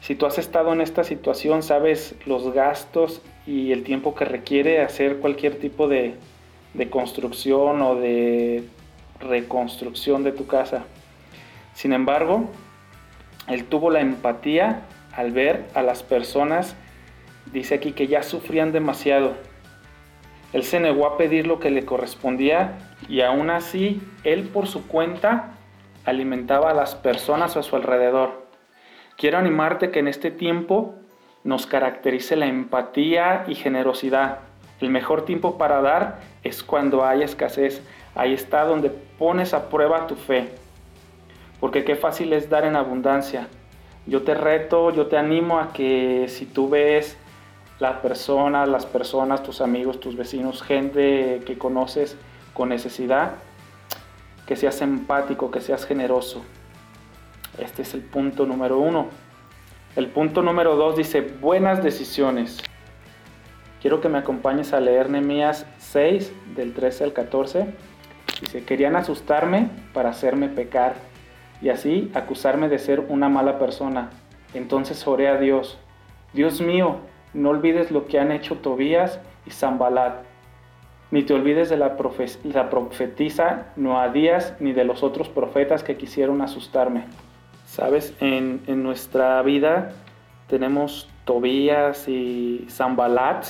Si 0.00 0.14
tú 0.14 0.26
has 0.26 0.38
estado 0.38 0.72
en 0.72 0.80
esta 0.80 1.02
situación, 1.02 1.62
sabes 1.62 2.14
los 2.24 2.52
gastos 2.52 3.22
y 3.46 3.72
el 3.72 3.82
tiempo 3.82 4.14
que 4.14 4.24
requiere 4.24 4.82
hacer 4.82 5.18
cualquier 5.18 5.58
tipo 5.58 5.88
de, 5.88 6.14
de 6.74 6.90
construcción 6.90 7.82
o 7.82 7.96
de 7.96 8.64
reconstrucción 9.20 10.24
de 10.24 10.32
tu 10.32 10.46
casa. 10.46 10.84
Sin 11.74 11.92
embargo, 11.92 12.50
él 13.46 13.64
tuvo 13.64 13.90
la 13.90 14.00
empatía 14.00 14.82
al 15.12 15.32
ver 15.32 15.66
a 15.74 15.82
las 15.82 16.02
personas, 16.02 16.76
dice 17.52 17.74
aquí 17.74 17.92
que 17.92 18.06
ya 18.06 18.22
sufrían 18.22 18.72
demasiado. 18.72 19.34
Él 20.52 20.62
se 20.62 20.80
negó 20.80 21.06
a 21.06 21.18
pedir 21.18 21.46
lo 21.46 21.60
que 21.60 21.70
le 21.70 21.84
correspondía 21.84 22.78
y 23.08 23.20
aún 23.20 23.50
así 23.50 24.00
él 24.24 24.44
por 24.44 24.66
su 24.66 24.86
cuenta 24.86 25.54
alimentaba 26.04 26.70
a 26.70 26.74
las 26.74 26.94
personas 26.94 27.56
a 27.56 27.62
su 27.62 27.76
alrededor. 27.76 28.46
Quiero 29.16 29.38
animarte 29.38 29.90
que 29.90 29.98
en 29.98 30.08
este 30.08 30.30
tiempo 30.30 30.94
nos 31.44 31.66
caracterice 31.66 32.36
la 32.36 32.46
empatía 32.46 33.44
y 33.46 33.54
generosidad. 33.54 34.38
El 34.80 34.90
mejor 34.90 35.24
tiempo 35.24 35.58
para 35.58 35.80
dar 35.80 36.20
es 36.44 36.62
cuando 36.62 37.04
hay 37.04 37.22
escasez. 37.22 37.82
Ahí 38.18 38.34
está 38.34 38.64
donde 38.64 38.90
pones 38.90 39.54
a 39.54 39.68
prueba 39.68 40.08
tu 40.08 40.16
fe. 40.16 40.48
Porque 41.60 41.84
qué 41.84 41.94
fácil 41.94 42.32
es 42.32 42.50
dar 42.50 42.64
en 42.64 42.74
abundancia. 42.74 43.46
Yo 44.06 44.24
te 44.24 44.34
reto, 44.34 44.90
yo 44.90 45.06
te 45.06 45.16
animo 45.16 45.60
a 45.60 45.72
que 45.72 46.26
si 46.26 46.44
tú 46.44 46.68
ves 46.68 47.16
las 47.78 47.98
personas, 47.98 48.68
las 48.68 48.86
personas, 48.86 49.44
tus 49.44 49.60
amigos, 49.60 50.00
tus 50.00 50.16
vecinos, 50.16 50.64
gente 50.64 51.42
que 51.46 51.58
conoces 51.58 52.16
con 52.54 52.70
necesidad, 52.70 53.34
que 54.46 54.56
seas 54.56 54.82
empático, 54.82 55.52
que 55.52 55.60
seas 55.60 55.86
generoso. 55.86 56.42
Este 57.56 57.82
es 57.82 57.94
el 57.94 58.00
punto 58.00 58.46
número 58.46 58.80
uno. 58.80 59.06
El 59.94 60.08
punto 60.08 60.42
número 60.42 60.74
dos 60.74 60.96
dice 60.96 61.20
buenas 61.20 61.84
decisiones. 61.84 62.58
Quiero 63.80 64.00
que 64.00 64.08
me 64.08 64.18
acompañes 64.18 64.72
a 64.72 64.80
leer 64.80 65.08
Nehemías 65.08 65.66
6, 65.78 66.32
del 66.56 66.74
13 66.74 67.04
al 67.04 67.12
14. 67.12 67.87
Dice, 68.40 68.64
querían 68.64 68.96
asustarme 68.96 69.70
para 69.92 70.10
hacerme 70.10 70.48
pecar 70.48 70.94
y 71.60 71.70
así 71.70 72.10
acusarme 72.14 72.68
de 72.68 72.78
ser 72.78 73.00
una 73.00 73.28
mala 73.28 73.58
persona. 73.58 74.10
Entonces 74.54 75.06
oré 75.06 75.28
a 75.28 75.38
Dios, 75.38 75.78
Dios 76.32 76.60
mío, 76.60 76.98
no 77.34 77.50
olvides 77.50 77.90
lo 77.90 78.06
que 78.06 78.18
han 78.18 78.32
hecho 78.32 78.56
Tobías 78.56 79.20
y 79.46 79.50
Zambalat, 79.50 80.22
ni 81.10 81.22
te 81.22 81.34
olvides 81.34 81.68
de 81.68 81.76
la, 81.76 81.96
la 82.44 82.70
profetisa 82.70 83.72
Noadías 83.76 84.54
ni 84.60 84.72
de 84.72 84.84
los 84.84 85.02
otros 85.02 85.28
profetas 85.28 85.82
que 85.82 85.96
quisieron 85.96 86.42
asustarme. 86.42 87.04
Sabes, 87.66 88.14
en, 88.20 88.62
en 88.66 88.82
nuestra 88.82 89.40
vida 89.42 89.92
tenemos 90.48 91.08
Tobías 91.24 92.08
y 92.08 92.66
Zambalat 92.70 93.44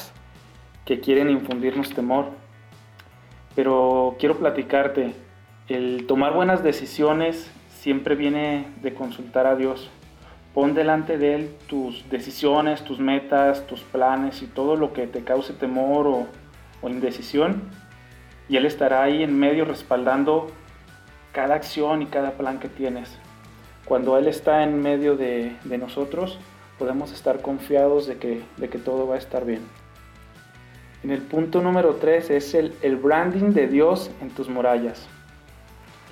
que 0.85 1.01
quieren 1.01 1.31
infundirnos 1.31 1.95
temor. 1.95 2.27
Pero 3.59 4.15
quiero 4.21 4.39
platicarte, 4.39 5.15
el 5.67 6.07
tomar 6.07 6.33
buenas 6.33 6.63
decisiones 6.63 7.51
siempre 7.71 8.15
viene 8.15 8.69
de 8.83 8.95
consultar 8.95 9.49
a 9.49 9.57
Dios. 9.57 9.91
Pon 10.55 10.75
delante 10.75 11.19
de 11.19 11.35
Él 11.35 11.51
tus 11.67 12.09
decisiones, 12.09 12.85
tus 12.85 13.01
metas, 13.01 13.67
tus 13.67 13.81
planes 13.81 14.43
y 14.43 14.47
todo 14.47 14.77
lo 14.77 14.93
que 14.93 15.09
te 15.09 15.25
cause 15.25 15.55
temor 15.55 16.07
o, 16.07 16.89
indecisión. 16.89 17.63
Y 18.49 18.59
Él 18.59 18.65
estará 18.65 19.03
ahí 19.03 19.25
en 19.25 19.37
medio 19.37 19.65
respaldando 19.65 20.53
cada 21.33 21.57
acción 21.57 22.01
y 22.01 22.07
cada 22.07 22.35
plan 22.35 22.61
que 22.61 22.69
tienes. 22.69 23.19
Cuando 23.87 24.17
Él 24.19 24.29
está 24.29 24.63
en 24.63 24.81
medio 24.81 25.17
de, 25.17 25.57
nosotros, 25.65 26.39
podemos 26.79 27.11
estar 27.11 27.43
confiados 27.43 28.07
de 28.07 28.19
que, 28.19 28.41
de 28.57 28.69
que 28.69 28.79
todo 28.79 29.09
va 29.09 29.17
a 29.17 29.19
estar 29.19 29.45
bien. 29.45 29.63
En 31.05 31.11
el 31.11 31.23
punto 31.23 31.63
número 31.63 31.95
3 31.95 32.31
es 32.31 32.55
el, 32.55 32.75
el 32.83 32.97
branding 32.97 33.53
de 33.53 33.69
Dios 33.69 34.11
en 34.21 34.31
tus 34.31 34.49
murallas. 34.49 35.09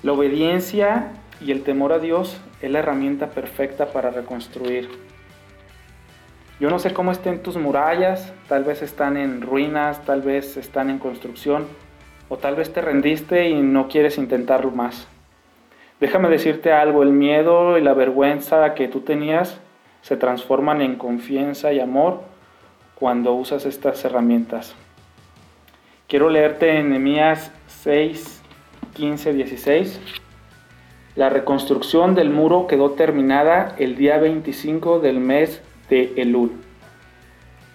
La 0.01 0.13
obediencia 0.13 1.11
y 1.41 1.51
el 1.51 1.63
temor 1.63 1.91
a 1.91 1.99
Dios 1.99 2.39
es 2.61 2.71
la 2.71 2.79
herramienta 2.79 3.27
perfecta 3.27 3.87
para 3.87 4.11
reconstruir. 4.11 4.89
Yo 6.59 6.69
no 6.69 6.79
sé 6.79 6.93
cómo 6.93 7.11
estén 7.11 7.43
tus 7.43 7.57
murallas, 7.57 8.33
tal 8.47 8.63
vez 8.63 8.81
están 8.81 9.17
en 9.17 9.41
ruinas, 9.41 10.03
tal 10.05 10.21
vez 10.21 10.57
están 10.57 10.89
en 10.89 10.97
construcción, 10.97 11.67
o 12.29 12.37
tal 12.37 12.55
vez 12.55 12.73
te 12.73 12.81
rendiste 12.81 13.49
y 13.49 13.61
no 13.61 13.87
quieres 13.87 14.17
intentarlo 14.17 14.71
más. 14.71 15.07
Déjame 15.99 16.29
decirte 16.29 16.71
algo, 16.71 17.03
el 17.03 17.11
miedo 17.11 17.77
y 17.77 17.81
la 17.81 17.93
vergüenza 17.93 18.73
que 18.73 18.87
tú 18.87 19.01
tenías 19.01 19.59
se 20.01 20.15
transforman 20.17 20.81
en 20.81 20.95
confianza 20.95 21.73
y 21.73 21.79
amor 21.79 22.21
cuando 22.99 23.33
usas 23.33 23.65
estas 23.65 24.03
herramientas. 24.05 24.75
Quiero 26.07 26.29
leerte 26.29 26.79
en 26.79 26.89
Nehemías 26.89 27.51
6, 27.67 28.41
15, 28.93 29.33
16. 29.33 29.99
La 31.15 31.29
reconstrucción 31.29 32.15
del 32.15 32.29
muro 32.29 32.67
quedó 32.67 32.91
terminada 32.91 33.75
el 33.77 33.95
día 33.95 34.17
25 34.17 34.99
del 34.99 35.19
mes 35.19 35.61
de 35.89 36.13
Elul. 36.17 36.51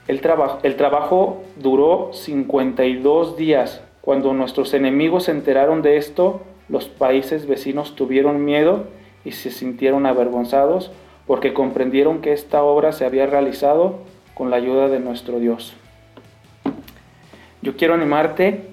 El 0.09 0.21
trabajo, 0.21 0.59
el 0.63 0.77
trabajo 0.77 1.45
duró 1.57 2.11
52 2.13 3.37
días. 3.37 3.83
Cuando 4.01 4.33
nuestros 4.33 4.75
enemigos 4.75 5.25
se 5.25 5.31
enteraron 5.31 5.83
de 5.83 5.97
esto, 5.97 6.43
los 6.69 6.89
países 6.89 7.47
vecinos 7.47 7.95
tuvieron 7.95 8.45
miedo 8.45 8.87
y 9.25 9.33
se 9.33 9.51
sintieron 9.51 10.07
avergonzados 10.07 10.91
porque 11.27 11.55
comprendieron 11.55 12.21
que 12.21 12.33
esta 12.33 12.65
obra 12.65 12.91
se 12.91 13.05
había 13.05 13.27
realizado 13.27 14.01
con 14.35 14.51
la 14.51 14.57
ayuda 14.57 14.89
de 14.89 15.01
nuestro 15.01 15.39
Dios. 15.39 15.75
Yo 17.63 17.77
quiero 17.77 17.95
animarte 17.95 18.65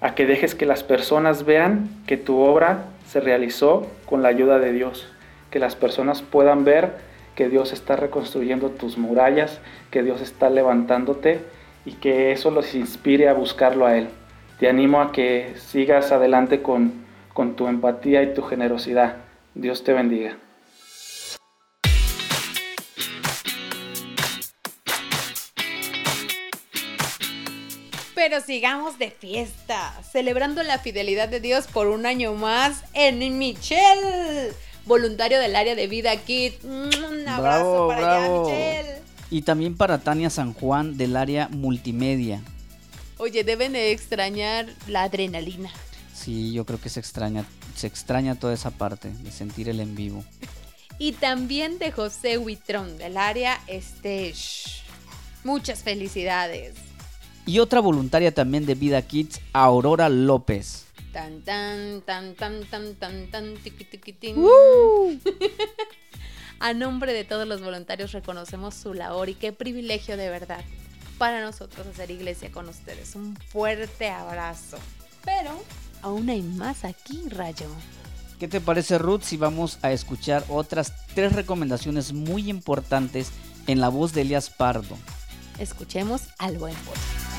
a 0.00 0.14
que 0.14 0.26
dejes 0.26 0.54
que 0.54 0.66
las 0.66 0.82
personas 0.82 1.44
vean 1.44 1.88
que 2.06 2.16
tu 2.16 2.38
obra 2.38 2.84
se 3.06 3.20
realizó 3.20 3.86
con 4.06 4.22
la 4.22 4.28
ayuda 4.28 4.58
de 4.58 4.72
Dios, 4.72 5.06
que 5.50 5.58
las 5.58 5.76
personas 5.76 6.22
puedan 6.22 6.64
ver 6.64 7.10
que 7.34 7.48
Dios 7.48 7.72
está 7.72 7.96
reconstruyendo 7.96 8.70
tus 8.70 8.98
murallas, 8.98 9.60
que 9.90 10.02
Dios 10.02 10.20
está 10.20 10.50
levantándote 10.50 11.40
y 11.84 11.92
que 11.92 12.32
eso 12.32 12.50
los 12.50 12.74
inspire 12.74 13.28
a 13.28 13.32
buscarlo 13.32 13.86
a 13.86 13.96
Él. 13.96 14.08
Te 14.58 14.68
animo 14.68 15.00
a 15.00 15.10
que 15.10 15.54
sigas 15.56 16.12
adelante 16.12 16.62
con, 16.62 16.92
con 17.32 17.56
tu 17.56 17.66
empatía 17.66 18.22
y 18.22 18.34
tu 18.34 18.42
generosidad. 18.42 19.16
Dios 19.54 19.84
te 19.84 19.92
bendiga. 19.92 20.36
Pero 28.30 28.44
sigamos 28.44 28.96
de 28.96 29.10
fiesta, 29.10 29.92
celebrando 30.08 30.62
la 30.62 30.78
fidelidad 30.78 31.28
de 31.28 31.40
Dios 31.40 31.66
por 31.66 31.88
un 31.88 32.06
año 32.06 32.32
más 32.34 32.84
en 32.94 33.38
Michelle, 33.38 34.52
voluntario 34.86 35.40
del 35.40 35.56
área 35.56 35.74
de 35.74 35.88
vida 35.88 36.16
Kit. 36.16 36.62
Un 36.62 37.26
abrazo 37.26 37.88
para 37.88 38.20
Michelle. 38.20 39.02
Y 39.32 39.42
también 39.42 39.76
para 39.76 39.98
Tania 39.98 40.30
San 40.30 40.54
Juan 40.54 40.96
del 40.96 41.16
área 41.16 41.48
multimedia. 41.48 42.40
Oye, 43.18 43.42
deben 43.42 43.72
de 43.72 43.90
extrañar 43.90 44.68
la 44.86 45.02
adrenalina. 45.02 45.72
Sí, 46.14 46.52
yo 46.52 46.64
creo 46.64 46.80
que 46.80 46.88
se 46.88 47.00
extraña, 47.00 47.44
se 47.74 47.88
extraña 47.88 48.36
toda 48.36 48.54
esa 48.54 48.70
parte 48.70 49.10
de 49.10 49.32
sentir 49.32 49.68
el 49.68 49.80
en 49.80 49.96
vivo. 49.96 50.24
Y 51.00 51.12
también 51.12 51.80
de 51.80 51.90
José 51.90 52.38
Huitrón 52.38 52.96
del 52.96 53.16
área 53.16 53.58
Stage. 53.66 54.82
Muchas 55.42 55.82
felicidades. 55.82 56.89
Y 57.46 57.58
otra 57.58 57.80
voluntaria 57.80 58.32
también 58.32 58.66
de 58.66 58.74
Vida 58.74 59.02
Kids, 59.02 59.40
Aurora 59.52 60.08
López. 60.08 60.86
Tan 61.12 61.40
tan 61.42 62.02
tan 62.02 62.34
tan 62.34 62.64
tan 62.64 62.94
tan 62.94 63.26
tan 63.30 63.54
A 66.60 66.74
nombre 66.74 67.12
de 67.12 67.24
todos 67.24 67.48
los 67.48 67.62
voluntarios 67.62 68.12
reconocemos 68.12 68.74
su 68.74 68.94
labor 68.94 69.28
y 69.28 69.34
qué 69.34 69.52
privilegio 69.52 70.16
de 70.16 70.28
verdad 70.28 70.62
para 71.20 71.42
nosotros 71.42 71.86
hacer 71.86 72.10
iglesia 72.10 72.50
con 72.50 72.68
ustedes. 72.68 73.14
Un 73.14 73.36
fuerte 73.36 74.08
abrazo. 74.08 74.78
Pero 75.24 75.62
aún 76.02 76.30
hay 76.30 76.42
más 76.42 76.84
aquí, 76.84 77.22
Rayo. 77.28 77.66
¿Qué 78.38 78.48
te 78.48 78.60
parece, 78.60 78.96
Ruth, 78.96 79.20
si 79.22 79.36
vamos 79.36 79.78
a 79.82 79.92
escuchar 79.92 80.44
otras 80.48 80.94
tres 81.14 81.34
recomendaciones 81.34 82.14
muy 82.14 82.48
importantes 82.48 83.32
en 83.66 83.80
la 83.80 83.90
voz 83.90 84.14
de 84.14 84.22
Elias 84.22 84.48
Pardo? 84.48 84.96
Escuchemos 85.58 86.22
al 86.38 86.56
buen 86.56 86.74
voz. 86.86 87.29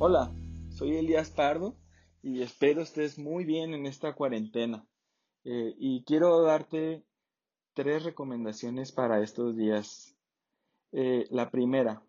Hola, 0.00 0.32
soy 0.70 0.96
Elías 0.96 1.28
Pardo 1.30 1.74
y 2.22 2.42
espero 2.42 2.82
estés 2.82 3.18
muy 3.18 3.44
bien 3.44 3.74
en 3.74 3.84
esta 3.84 4.14
cuarentena. 4.14 4.86
Eh, 5.42 5.74
y 5.76 6.04
quiero 6.04 6.40
darte 6.42 7.04
tres 7.74 8.04
recomendaciones 8.04 8.92
para 8.92 9.20
estos 9.20 9.56
días. 9.56 10.14
Eh, 10.92 11.26
la 11.30 11.50
primera, 11.50 12.00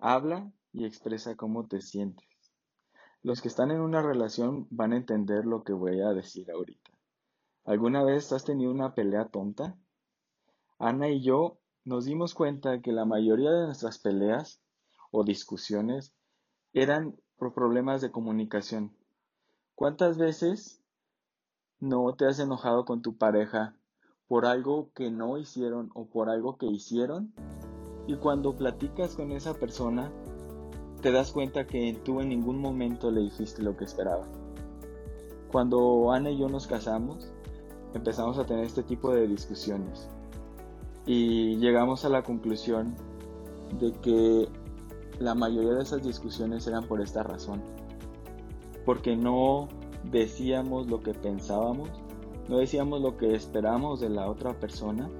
habla 0.00 0.50
y 0.72 0.86
expresa 0.86 1.36
cómo 1.36 1.68
te 1.68 1.82
sientes. 1.82 2.26
Los 3.22 3.40
que 3.40 3.46
están 3.46 3.70
en 3.70 3.80
una 3.80 4.02
relación 4.02 4.66
van 4.70 4.92
a 4.92 4.96
entender 4.96 5.44
lo 5.44 5.62
que 5.62 5.72
voy 5.72 6.00
a 6.00 6.12
decir 6.14 6.50
ahorita. 6.50 6.90
¿Alguna 7.64 8.02
vez 8.02 8.32
has 8.32 8.44
tenido 8.44 8.72
una 8.72 8.92
pelea 8.92 9.28
tonta? 9.28 9.78
Ana 10.80 11.10
y 11.10 11.22
yo 11.22 11.60
nos 11.84 12.06
dimos 12.06 12.34
cuenta 12.34 12.82
que 12.82 12.90
la 12.90 13.04
mayoría 13.04 13.52
de 13.52 13.66
nuestras 13.66 13.98
peleas 13.98 14.60
o 15.12 15.22
discusiones 15.22 16.12
eran 16.72 17.16
por 17.38 17.52
problemas 17.52 18.00
de 18.00 18.10
comunicación. 18.10 18.92
¿Cuántas 19.74 20.18
veces 20.18 20.82
no 21.78 22.14
te 22.14 22.26
has 22.26 22.38
enojado 22.38 22.84
con 22.84 23.02
tu 23.02 23.16
pareja 23.16 23.76
por 24.26 24.46
algo 24.46 24.90
que 24.94 25.10
no 25.10 25.38
hicieron 25.38 25.90
o 25.94 26.06
por 26.06 26.30
algo 26.30 26.56
que 26.56 26.66
hicieron? 26.66 27.34
Y 28.06 28.16
cuando 28.16 28.56
platicas 28.56 29.14
con 29.14 29.32
esa 29.32 29.54
persona, 29.54 30.12
te 31.02 31.12
das 31.12 31.32
cuenta 31.32 31.66
que 31.66 32.00
tú 32.04 32.20
en 32.20 32.30
ningún 32.30 32.58
momento 32.58 33.10
le 33.10 33.20
dijiste 33.20 33.62
lo 33.62 33.76
que 33.76 33.84
esperaba. 33.84 34.26
Cuando 35.52 36.10
Ana 36.12 36.30
y 36.30 36.38
yo 36.38 36.48
nos 36.48 36.66
casamos, 36.66 37.32
empezamos 37.94 38.38
a 38.38 38.46
tener 38.46 38.64
este 38.64 38.82
tipo 38.82 39.12
de 39.12 39.26
discusiones 39.26 40.08
y 41.06 41.56
llegamos 41.56 42.04
a 42.04 42.08
la 42.08 42.22
conclusión 42.22 42.94
de 43.80 43.92
que 43.92 44.48
la 45.18 45.34
mayoría 45.34 45.74
de 45.74 45.82
esas 45.82 46.02
discusiones 46.02 46.66
eran 46.66 46.84
por 46.84 47.00
esta 47.00 47.22
razón. 47.22 47.62
Porque 48.84 49.16
no 49.16 49.68
decíamos 50.04 50.88
lo 50.88 51.02
que 51.02 51.14
pensábamos, 51.14 51.90
no 52.48 52.58
decíamos 52.58 53.00
lo 53.00 53.16
que 53.16 53.34
esperábamos 53.34 54.00
de 54.00 54.10
la 54.10 54.28
otra 54.28 54.58
persona 54.58 55.10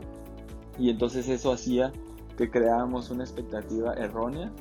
y 0.79 0.91
entonces 0.91 1.29
eso 1.29 1.53
hacía 1.53 1.93
que 2.37 2.51
creábamos 2.51 3.11
una 3.11 3.25
expectativa 3.25 3.95
errónea 3.95 4.53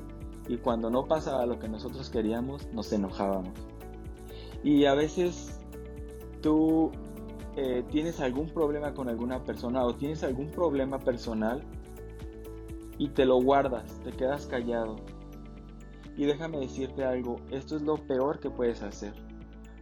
y 0.47 0.57
cuando 0.57 0.89
no 0.89 1.05
pasaba 1.05 1.45
lo 1.45 1.59
que 1.59 1.67
nosotros 1.67 2.09
queríamos 2.09 2.67
nos 2.73 2.91
enojábamos. 2.91 3.53
Y 4.63 4.85
a 4.85 4.95
veces 4.95 5.59
tú 6.41 6.91
eh, 7.55 7.83
tienes 7.91 8.19
algún 8.19 8.49
problema 8.49 8.93
con 8.93 9.09
alguna 9.09 9.43
persona 9.43 9.83
o 9.83 9.93
tienes 9.93 10.23
algún 10.23 10.49
problema 10.49 10.97
personal 10.99 11.61
y 12.97 13.09
te 13.09 13.25
lo 13.25 13.41
guardas, 13.41 13.99
te 14.03 14.11
quedas 14.11 14.47
callado 14.47 14.95
y 16.17 16.25
déjame 16.25 16.59
decirte 16.59 17.03
algo, 17.03 17.37
esto 17.51 17.75
es 17.75 17.81
lo 17.81 17.97
peor 17.97 18.39
que 18.39 18.49
puedes 18.49 18.81
hacer. 18.81 19.13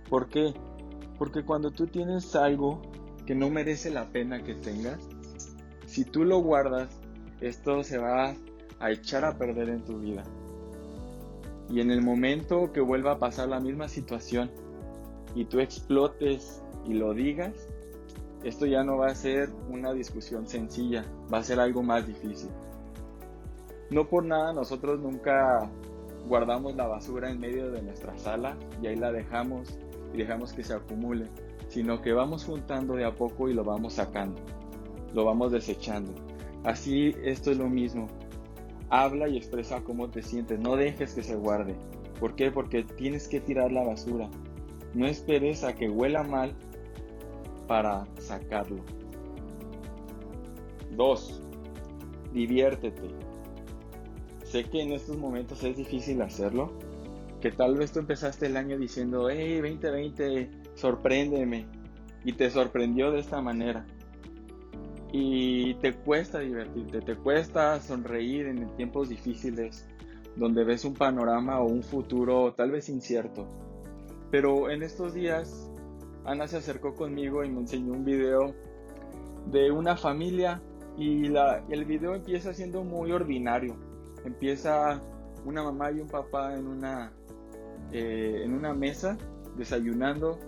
¿Por 0.09 0.27
qué? 0.29 0.53
Porque 1.17 1.43
cuando 1.43 1.71
tú 1.71 1.87
tienes 1.87 2.35
algo 2.35 2.81
que 3.25 3.35
no 3.35 3.49
merece 3.49 3.91
la 3.91 4.09
pena 4.09 4.43
que 4.43 4.55
tengas, 4.55 5.07
si 5.85 6.03
tú 6.05 6.23
lo 6.23 6.39
guardas, 6.39 6.89
esto 7.39 7.83
se 7.83 7.97
va 7.97 8.35
a 8.79 8.91
echar 8.91 9.25
a 9.25 9.37
perder 9.37 9.69
en 9.69 9.83
tu 9.83 9.99
vida. 9.99 10.23
Y 11.69 11.81
en 11.81 11.91
el 11.91 12.01
momento 12.01 12.71
que 12.73 12.81
vuelva 12.81 13.13
a 13.13 13.19
pasar 13.19 13.47
la 13.47 13.59
misma 13.59 13.87
situación 13.87 14.51
y 15.35 15.45
tú 15.45 15.59
explotes 15.59 16.61
y 16.85 16.93
lo 16.93 17.13
digas, 17.13 17.53
esto 18.43 18.65
ya 18.65 18.83
no 18.83 18.97
va 18.97 19.07
a 19.07 19.15
ser 19.15 19.49
una 19.69 19.93
discusión 19.93 20.47
sencilla, 20.47 21.05
va 21.33 21.37
a 21.37 21.43
ser 21.43 21.59
algo 21.59 21.81
más 21.81 22.05
difícil. 22.05 22.49
No 23.89 24.09
por 24.09 24.25
nada 24.25 24.51
nosotros 24.53 24.99
nunca 24.99 25.69
guardamos 26.27 26.75
la 26.75 26.87
basura 26.87 27.29
en 27.29 27.39
medio 27.39 27.71
de 27.71 27.81
nuestra 27.81 28.17
sala 28.17 28.57
y 28.81 28.87
ahí 28.87 28.95
la 28.95 29.11
dejamos 29.11 29.77
y 30.13 30.17
dejamos 30.17 30.53
que 30.53 30.63
se 30.63 30.73
acumule, 30.73 31.27
sino 31.67 32.01
que 32.01 32.13
vamos 32.13 32.45
juntando 32.45 32.95
de 32.95 33.05
a 33.05 33.11
poco 33.11 33.49
y 33.49 33.53
lo 33.53 33.63
vamos 33.63 33.93
sacando, 33.93 34.39
lo 35.13 35.25
vamos 35.25 35.51
desechando. 35.51 36.13
Así 36.63 37.15
esto 37.23 37.51
es 37.51 37.57
lo 37.57 37.69
mismo. 37.69 38.07
Habla 38.89 39.27
y 39.27 39.37
expresa 39.37 39.83
cómo 39.83 40.09
te 40.09 40.21
sientes, 40.21 40.59
no 40.59 40.75
dejes 40.75 41.13
que 41.13 41.23
se 41.23 41.35
guarde. 41.35 41.75
¿Por 42.19 42.35
qué? 42.35 42.51
Porque 42.51 42.83
tienes 42.83 43.27
que 43.27 43.39
tirar 43.39 43.71
la 43.71 43.83
basura. 43.83 44.29
No 44.93 45.07
esperes 45.07 45.63
a 45.63 45.73
que 45.73 45.89
huela 45.89 46.23
mal 46.23 46.53
para 47.67 48.05
sacarlo. 48.19 48.83
2. 50.91 51.41
Diviértete. 52.33 53.32
Sé 54.53 54.65
que 54.65 54.83
en 54.83 54.91
estos 54.91 55.17
momentos 55.17 55.63
es 55.63 55.75
difícil 55.75 56.21
hacerlo, 56.21 56.73
que 57.41 57.49
tal 57.49 57.75
vez 57.75 57.91
tú 57.91 57.97
empezaste 57.97 58.45
el 58.45 58.55
año 58.55 58.77
diciendo, 58.77 59.27
hey, 59.27 59.59
2020, 59.59 60.47
sorpréndeme, 60.75 61.65
y 62.23 62.33
te 62.33 62.51
sorprendió 62.51 63.09
de 63.09 63.21
esta 63.21 63.41
manera. 63.41 63.83
Y 65.11 65.73
te 65.81 65.93
cuesta 65.93 66.37
divertirte, 66.37 67.01
te 67.01 67.15
cuesta 67.15 67.81
sonreír 67.81 68.45
en 68.45 68.67
tiempos 68.75 69.09
difíciles, 69.09 69.87
donde 70.35 70.63
ves 70.63 70.85
un 70.85 70.93
panorama 70.93 71.59
o 71.59 71.65
un 71.65 71.81
futuro 71.81 72.53
tal 72.53 72.69
vez 72.69 72.89
incierto. 72.89 73.47
Pero 74.29 74.69
en 74.69 74.83
estos 74.83 75.15
días, 75.15 75.71
Ana 76.25 76.47
se 76.47 76.57
acercó 76.57 76.93
conmigo 76.93 77.43
y 77.43 77.49
me 77.49 77.61
enseñó 77.61 77.93
un 77.93 78.05
video 78.05 78.53
de 79.47 79.71
una 79.71 79.97
familia 79.97 80.61
y 80.95 81.27
la, 81.29 81.65
el 81.69 81.85
video 81.85 82.13
empieza 82.13 82.53
siendo 82.53 82.83
muy 82.83 83.11
ordinario 83.11 83.92
empieza 84.25 85.01
una 85.45 85.63
mamá 85.63 85.91
y 85.91 85.99
un 85.99 86.07
papá 86.07 86.55
en 86.55 86.67
una, 86.67 87.11
eh, 87.91 88.41
en 88.43 88.53
una 88.53 88.73
mesa 88.73 89.17
desayunando, 89.57 90.39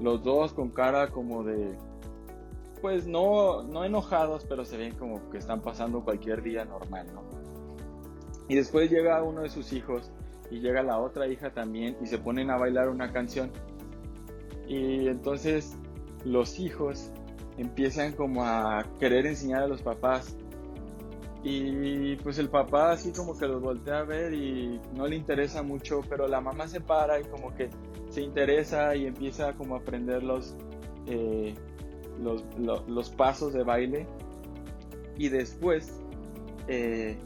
los 0.00 0.22
dos 0.22 0.52
con 0.52 0.70
cara 0.70 1.08
como 1.08 1.44
de, 1.44 1.76
pues 2.80 3.06
no, 3.06 3.62
no 3.62 3.84
enojados, 3.84 4.44
pero 4.48 4.64
se 4.64 4.76
ven 4.76 4.94
como 4.96 5.30
que 5.30 5.38
están 5.38 5.60
pasando 5.60 6.02
cualquier 6.02 6.42
día 6.42 6.64
normal, 6.64 7.06
¿no? 7.14 7.22
Y 8.48 8.56
después 8.56 8.90
llega 8.90 9.22
uno 9.22 9.42
de 9.42 9.48
sus 9.48 9.72
hijos 9.72 10.10
y 10.50 10.60
llega 10.60 10.82
la 10.82 10.98
otra 10.98 11.28
hija 11.28 11.50
también 11.54 11.96
y 12.02 12.06
se 12.06 12.18
ponen 12.18 12.50
a 12.50 12.58
bailar 12.58 12.88
una 12.88 13.12
canción. 13.12 13.50
Y 14.66 15.08
entonces 15.08 15.76
los 16.24 16.58
hijos 16.58 17.10
empiezan 17.56 18.12
como 18.12 18.44
a 18.44 18.84
querer 18.98 19.26
enseñar 19.26 19.62
a 19.62 19.66
los 19.66 19.82
papás 19.82 20.36
Y 21.44 22.16
pues 22.16 22.38
el 22.38 22.48
papá 22.48 22.92
así 22.92 23.12
como 23.12 23.36
que 23.36 23.48
los 23.48 23.60
voltea 23.60 23.98
a 23.98 24.04
ver 24.04 24.32
y 24.32 24.80
no 24.94 25.08
le 25.08 25.16
interesa 25.16 25.62
mucho, 25.62 26.00
pero 26.08 26.28
la 26.28 26.40
mamá 26.40 26.68
se 26.68 26.80
para 26.80 27.20
y 27.20 27.24
como 27.24 27.52
que 27.54 27.68
se 28.10 28.22
interesa 28.22 28.94
y 28.94 29.06
empieza 29.06 29.52
como 29.54 29.74
a 29.74 29.78
aprender 29.78 30.22
los, 30.22 30.54
eh, 31.06 31.54
los, 32.20 32.44
los, 32.86 33.10
pasos 33.10 33.52
de 33.52 33.64
baile. 33.64 34.06
Y 35.18 35.30
después, 35.30 36.00
eh, 36.68 37.18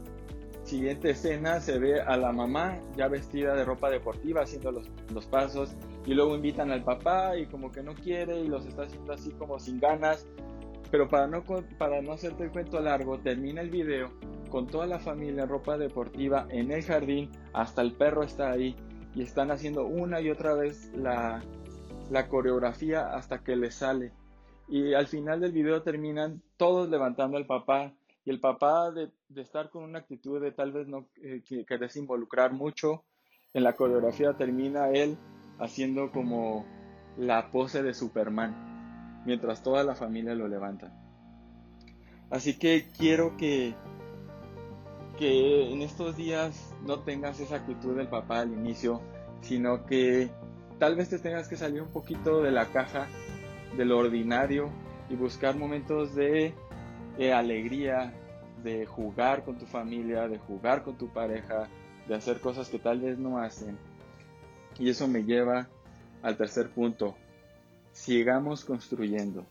siguiente 0.64 1.10
escena, 1.10 1.60
se 1.60 1.78
ve 1.78 2.00
a 2.00 2.16
la 2.16 2.32
mamá 2.32 2.80
ya 2.96 3.08
vestida 3.08 3.54
de 3.54 3.66
ropa 3.66 3.90
deportiva 3.90 4.42
haciendo 4.42 4.72
los, 4.72 4.90
los 5.12 5.26
pasos 5.26 5.76
y 6.06 6.14
luego 6.14 6.34
invitan 6.36 6.70
al 6.70 6.84
papá 6.84 7.36
y 7.36 7.46
como 7.46 7.70
que 7.70 7.82
no 7.82 7.94
quiere 7.94 8.40
y 8.40 8.48
los 8.48 8.64
está 8.64 8.84
haciendo 8.84 9.12
así 9.12 9.30
como 9.32 9.58
sin 9.58 9.78
ganas 9.78 10.26
pero 10.90 11.08
para 11.08 11.26
no, 11.26 11.44
para 11.78 12.02
no 12.02 12.12
hacerte 12.12 12.44
el 12.44 12.50
cuento 12.50 12.80
largo, 12.80 13.18
termina 13.18 13.60
el 13.60 13.70
video 13.70 14.12
con 14.50 14.66
toda 14.66 14.86
la 14.86 14.98
familia 14.98 15.42
en 15.42 15.48
ropa 15.48 15.76
deportiva 15.76 16.46
en 16.50 16.70
el 16.70 16.82
jardín, 16.82 17.30
hasta 17.52 17.82
el 17.82 17.92
perro 17.92 18.22
está 18.22 18.50
ahí 18.50 18.76
y 19.14 19.22
están 19.22 19.50
haciendo 19.50 19.86
una 19.86 20.20
y 20.20 20.30
otra 20.30 20.54
vez 20.54 20.92
la, 20.94 21.42
la 22.10 22.28
coreografía 22.28 23.14
hasta 23.14 23.42
que 23.42 23.56
les 23.56 23.74
sale. 23.74 24.12
Y 24.68 24.94
al 24.94 25.06
final 25.06 25.40
del 25.40 25.52
video 25.52 25.82
terminan 25.82 26.42
todos 26.56 26.88
levantando 26.88 27.36
al 27.36 27.46
papá 27.46 27.92
y 28.24 28.30
el 28.30 28.40
papá 28.40 28.90
de, 28.90 29.10
estar 29.40 29.70
con 29.70 29.84
una 29.84 30.00
actitud 30.00 30.40
de 30.40 30.52
tal 30.52 30.72
vez 30.72 30.88
no 30.88 31.08
eh, 31.22 31.42
querés 31.66 31.96
involucrar 31.96 32.52
mucho 32.52 33.04
en 33.54 33.62
la 33.62 33.74
coreografía 33.74 34.34
termina 34.34 34.90
él 34.90 35.16
haciendo 35.58 36.10
como 36.10 36.66
la 37.16 37.50
pose 37.50 37.82
de 37.84 37.94
Superman 37.94 38.75
mientras 39.26 39.62
toda 39.62 39.84
la 39.84 39.94
familia 39.94 40.34
lo 40.34 40.48
levanta. 40.48 40.92
Así 42.30 42.58
que 42.58 42.88
quiero 42.96 43.36
que, 43.36 43.74
que 45.18 45.72
en 45.72 45.82
estos 45.82 46.16
días 46.16 46.74
no 46.86 47.00
tengas 47.00 47.40
esa 47.40 47.56
actitud 47.56 47.96
del 47.96 48.08
papá 48.08 48.40
al 48.40 48.52
inicio, 48.52 49.00
sino 49.42 49.84
que 49.84 50.30
tal 50.78 50.96
vez 50.96 51.10
te 51.10 51.18
tengas 51.18 51.48
que 51.48 51.56
salir 51.56 51.82
un 51.82 51.90
poquito 51.90 52.42
de 52.42 52.50
la 52.50 52.66
caja, 52.66 53.06
de 53.76 53.84
lo 53.84 53.98
ordinario 53.98 54.70
y 55.08 55.16
buscar 55.16 55.56
momentos 55.56 56.14
de, 56.14 56.54
de 57.18 57.32
alegría, 57.32 58.12
de 58.62 58.86
jugar 58.86 59.44
con 59.44 59.58
tu 59.58 59.66
familia, 59.66 60.28
de 60.28 60.38
jugar 60.38 60.82
con 60.82 60.96
tu 60.96 61.08
pareja, 61.08 61.68
de 62.08 62.14
hacer 62.14 62.40
cosas 62.40 62.68
que 62.68 62.78
tal 62.78 63.00
vez 63.00 63.18
no 63.18 63.38
hacen. 63.38 63.78
Y 64.78 64.88
eso 64.88 65.08
me 65.08 65.24
lleva 65.24 65.68
al 66.22 66.36
tercer 66.36 66.70
punto, 66.70 67.16
sigamos 67.96 68.64
construyendo. 68.64 69.44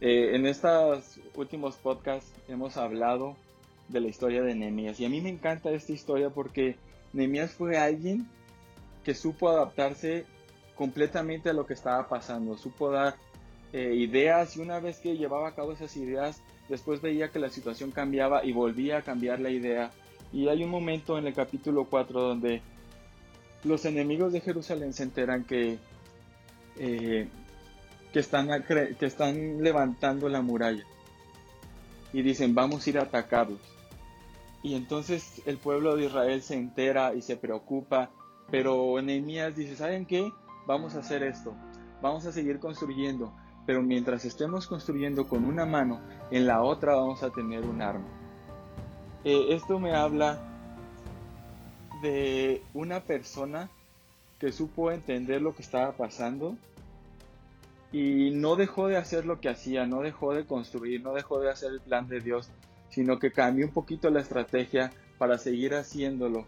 Eh, 0.00 0.36
en 0.36 0.46
estos 0.46 1.18
últimos 1.34 1.76
podcasts 1.76 2.30
hemos 2.46 2.76
hablado 2.76 3.34
de 3.88 4.00
la 4.00 4.08
historia 4.08 4.42
de 4.42 4.54
Nehemías 4.54 5.00
y 5.00 5.06
a 5.06 5.08
mí 5.08 5.22
me 5.22 5.30
encanta 5.30 5.70
esta 5.70 5.92
historia 5.92 6.28
porque 6.28 6.76
Nehemías 7.14 7.52
fue 7.52 7.78
alguien 7.78 8.28
que 9.02 9.14
supo 9.14 9.48
adaptarse 9.48 10.26
completamente 10.74 11.48
a 11.48 11.54
lo 11.54 11.66
que 11.66 11.72
estaba 11.72 12.06
pasando, 12.06 12.58
supo 12.58 12.90
dar 12.90 13.16
eh, 13.72 13.94
ideas 13.94 14.54
y 14.56 14.60
una 14.60 14.78
vez 14.78 14.98
que 14.98 15.16
llevaba 15.16 15.48
a 15.48 15.54
cabo 15.54 15.72
esas 15.72 15.96
ideas, 15.96 16.42
después 16.68 17.00
veía 17.00 17.30
que 17.30 17.38
la 17.38 17.48
situación 17.48 17.92
cambiaba 17.92 18.44
y 18.44 18.52
volvía 18.52 18.98
a 18.98 19.02
cambiar 19.02 19.40
la 19.40 19.50
idea. 19.50 19.90
Y 20.32 20.48
hay 20.48 20.62
un 20.62 20.70
momento 20.70 21.16
en 21.16 21.26
el 21.26 21.32
capítulo 21.32 21.86
4 21.86 22.20
donde 22.20 22.60
los 23.64 23.86
enemigos 23.86 24.34
de 24.34 24.42
Jerusalén 24.42 24.92
se 24.92 25.04
enteran 25.04 25.44
que 25.44 25.78
eh, 26.78 27.28
que, 28.12 28.18
están, 28.18 28.48
que 28.64 29.06
están 29.06 29.62
levantando 29.62 30.28
la 30.28 30.42
muralla 30.42 30.84
y 32.12 32.22
dicen 32.22 32.54
vamos 32.54 32.86
a 32.86 32.90
ir 32.90 32.98
a 32.98 33.02
atacarlos. 33.02 33.60
Y 34.62 34.74
entonces 34.74 35.42
el 35.46 35.58
pueblo 35.58 35.96
de 35.96 36.06
Israel 36.06 36.42
se 36.42 36.54
entera 36.54 37.14
y 37.14 37.22
se 37.22 37.36
preocupa, 37.36 38.10
pero 38.50 39.00
Nehemías 39.02 39.54
dice, 39.54 39.76
¿saben 39.76 40.06
qué? 40.06 40.32
Vamos 40.66 40.94
a 40.94 41.00
hacer 41.00 41.22
esto, 41.22 41.54
vamos 42.02 42.26
a 42.26 42.32
seguir 42.32 42.58
construyendo, 42.58 43.32
pero 43.66 43.82
mientras 43.82 44.24
estemos 44.24 44.66
construyendo 44.66 45.28
con 45.28 45.44
una 45.44 45.66
mano, 45.66 46.00
en 46.30 46.46
la 46.46 46.62
otra 46.62 46.96
vamos 46.96 47.22
a 47.22 47.30
tener 47.30 47.64
un 47.64 47.82
arma. 47.82 48.08
Eh, 49.24 49.48
esto 49.50 49.78
me 49.78 49.94
habla 49.94 50.40
de 52.02 52.62
una 52.74 53.00
persona 53.00 53.70
que 54.38 54.52
supo 54.52 54.90
entender 54.90 55.40
lo 55.40 55.54
que 55.54 55.62
estaba 55.62 55.92
pasando 55.92 56.56
y 57.92 58.30
no 58.30 58.56
dejó 58.56 58.88
de 58.88 58.96
hacer 58.96 59.24
lo 59.24 59.40
que 59.40 59.48
hacía, 59.48 59.86
no 59.86 60.02
dejó 60.02 60.34
de 60.34 60.44
construir, 60.44 61.02
no 61.02 61.14
dejó 61.14 61.40
de 61.40 61.50
hacer 61.50 61.72
el 61.72 61.80
plan 61.80 62.08
de 62.08 62.20
Dios, 62.20 62.50
sino 62.90 63.18
que 63.18 63.32
cambió 63.32 63.66
un 63.66 63.72
poquito 63.72 64.10
la 64.10 64.20
estrategia 64.20 64.92
para 65.18 65.38
seguir 65.38 65.74
haciéndolo. 65.74 66.46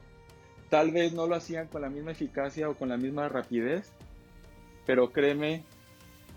Tal 0.69 0.91
vez 0.91 1.15
no 1.15 1.27
lo 1.27 1.35
hacían 1.35 1.69
con 1.69 1.83
la 1.83 1.89
misma 1.89 2.11
eficacia 2.11 2.69
o 2.69 2.75
con 2.75 2.91
la 2.91 2.99
misma 2.99 3.29
rapidez, 3.29 3.91
pero 4.85 5.13
créeme 5.13 5.63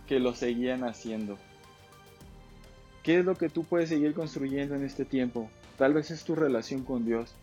que 0.08 0.20
lo 0.20 0.34
seguían 0.34 0.84
haciendo. 0.84 1.38
¿Qué 3.04 3.20
es 3.20 3.26
lo 3.26 3.36
que 3.36 3.50
tú 3.50 3.64
puedes 3.64 3.90
seguir 3.90 4.14
construyendo 4.14 4.76
en 4.76 4.86
este 4.86 5.06
tiempo? 5.06 5.50
Tal 5.78 5.94
vez 5.94 6.12
es 6.12 6.24
tu 6.24 6.36
relación 6.36 6.84
con 6.84 7.06
Dios, 7.06 7.34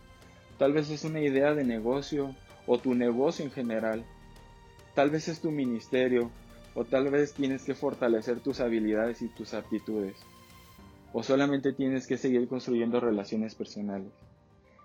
tal 0.57 0.73
vez 0.73 0.89
es 0.89 1.03
una 1.03 1.19
idea 1.19 1.53
de 1.53 1.65
negocio, 1.65 2.33
o 2.71 2.77
tu 2.77 2.93
negocio 2.93 3.43
en 3.43 3.51
general. 3.51 4.05
Tal 4.93 5.09
vez 5.09 5.27
es 5.27 5.41
tu 5.41 5.49
ministerio 5.49 6.29
o 6.75 6.85
tal 6.85 7.09
vez 7.09 7.33
tienes 7.33 7.63
que 7.63 7.73
fortalecer 7.73 8.41
tus 8.41 8.59
habilidades 8.59 9.23
y 9.23 9.27
tus 9.27 9.55
aptitudes. 9.55 10.15
O 11.11 11.23
solamente 11.23 11.73
tienes 11.73 12.05
que 12.05 12.17
seguir 12.17 12.47
construyendo 12.47 12.99
relaciones 12.99 13.55
personales. 13.55 14.11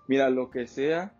Mira, 0.07 0.31
lo 0.31 0.49
que 0.49 0.65
sea 0.65 1.13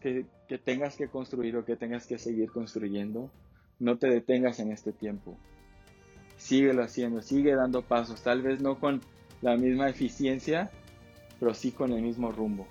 que, 0.00 0.26
que 0.48 0.58
tengas 0.58 0.96
que 0.96 1.06
construir 1.06 1.56
o 1.56 1.64
que 1.64 1.76
tengas 1.76 2.08
que 2.08 2.18
seguir 2.18 2.50
construyendo, 2.50 3.30
no 3.78 3.96
te 3.96 4.08
detengas 4.08 4.58
en 4.58 4.72
este 4.72 4.90
tiempo. 4.90 5.38
Síguelo 6.38 6.82
haciendo, 6.82 7.22
sigue 7.22 7.54
dando 7.54 7.82
pasos, 7.82 8.20
tal 8.22 8.42
vez 8.42 8.60
no 8.60 8.80
con 8.80 9.00
la 9.42 9.56
misma 9.56 9.88
eficiencia, 9.88 10.72
pero 11.38 11.54
sí 11.54 11.70
con 11.70 11.92
el 11.92 12.02
mismo 12.02 12.32
rumbo. 12.32 12.66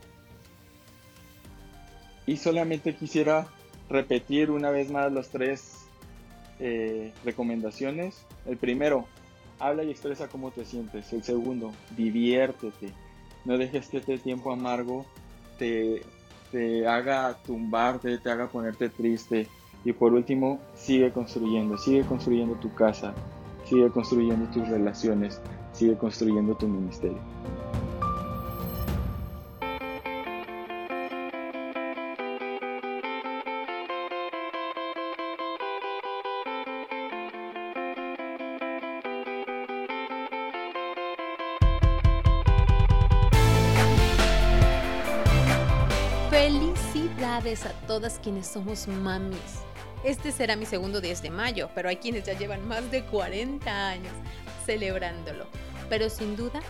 Y 2.29 2.37
solamente 2.37 2.93
quisiera 2.93 3.47
repetir 3.89 4.51
una 4.51 4.69
vez 4.69 4.91
más 4.91 5.11
las 5.11 5.29
tres 5.29 5.87
eh, 6.59 7.11
recomendaciones. 7.25 8.23
El 8.45 8.55
primero, 8.57 9.07
habla 9.57 9.83
y 9.83 9.89
expresa 9.89 10.27
cómo 10.27 10.51
te 10.51 10.63
sientes. 10.63 11.11
El 11.11 11.23
segundo, 11.23 11.71
diviértete. 11.97 12.93
No 13.45 13.57
dejes 13.57 13.87
que 13.87 13.97
este 13.97 14.19
tiempo 14.19 14.51
amargo 14.51 15.07
te, 15.57 16.03
te 16.51 16.85
haga 16.87 17.35
tumbarte, 17.47 18.19
te 18.19 18.29
haga 18.29 18.47
ponerte 18.47 18.89
triste. 18.89 19.47
Y 19.83 19.93
por 19.93 20.13
último, 20.13 20.59
sigue 20.75 21.11
construyendo, 21.11 21.79
sigue 21.79 22.03
construyendo 22.03 22.53
tu 22.57 22.71
casa, 22.75 23.15
sigue 23.65 23.89
construyendo 23.89 24.47
tus 24.51 24.67
relaciones, 24.67 25.41
sigue 25.73 25.97
construyendo 25.97 26.53
tu 26.53 26.67
ministerio. 26.67 27.17
Todas 47.99 48.19
quienes 48.19 48.47
somos 48.47 48.87
mamis. 48.87 49.59
Este 50.05 50.31
será 50.31 50.55
mi 50.55 50.65
segundo 50.65 51.01
10 51.01 51.21
de 51.21 51.29
mayo, 51.31 51.69
pero 51.75 51.89
hay 51.89 51.97
quienes 51.97 52.23
ya 52.23 52.31
llevan 52.31 52.65
más 52.65 52.89
de 52.91 53.03
40 53.03 53.89
años 53.89 54.13
celebrándolo. 54.65 55.47
Pero 55.89 56.09
sin 56.09 56.37
duda, 56.37 56.61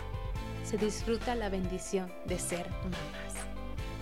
se 0.64 0.76
disfruta 0.76 1.36
la 1.36 1.48
bendición 1.48 2.12
de 2.24 2.36
ser 2.36 2.68
mamás. 2.82 3.46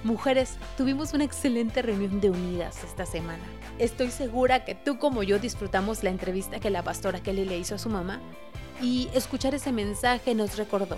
Mujeres, 0.05 0.57
tuvimos 0.79 1.13
una 1.13 1.25
excelente 1.25 1.83
reunión 1.83 2.19
de 2.19 2.31
unidas 2.31 2.83
esta 2.83 3.05
semana. 3.05 3.45
Estoy 3.79 4.11
segura 4.11 4.65
que 4.65 4.75
tú 4.75 4.99
como 4.99 5.23
yo 5.23 5.39
disfrutamos 5.39 6.03
la 6.03 6.09
entrevista 6.09 6.61
que 6.61 6.71
la 6.71 6.83
pastora 6.83 7.21
Kelly 7.21 7.45
le 7.45 7.59
hizo 7.59 7.75
a 7.75 7.79
su 7.79 7.91
mamá 7.91 8.23
y 8.81 9.11
escuchar 9.13 9.55
ese 9.55 9.71
mensaje 9.71 10.35
nos 10.35 10.57
recordó 10.57 10.97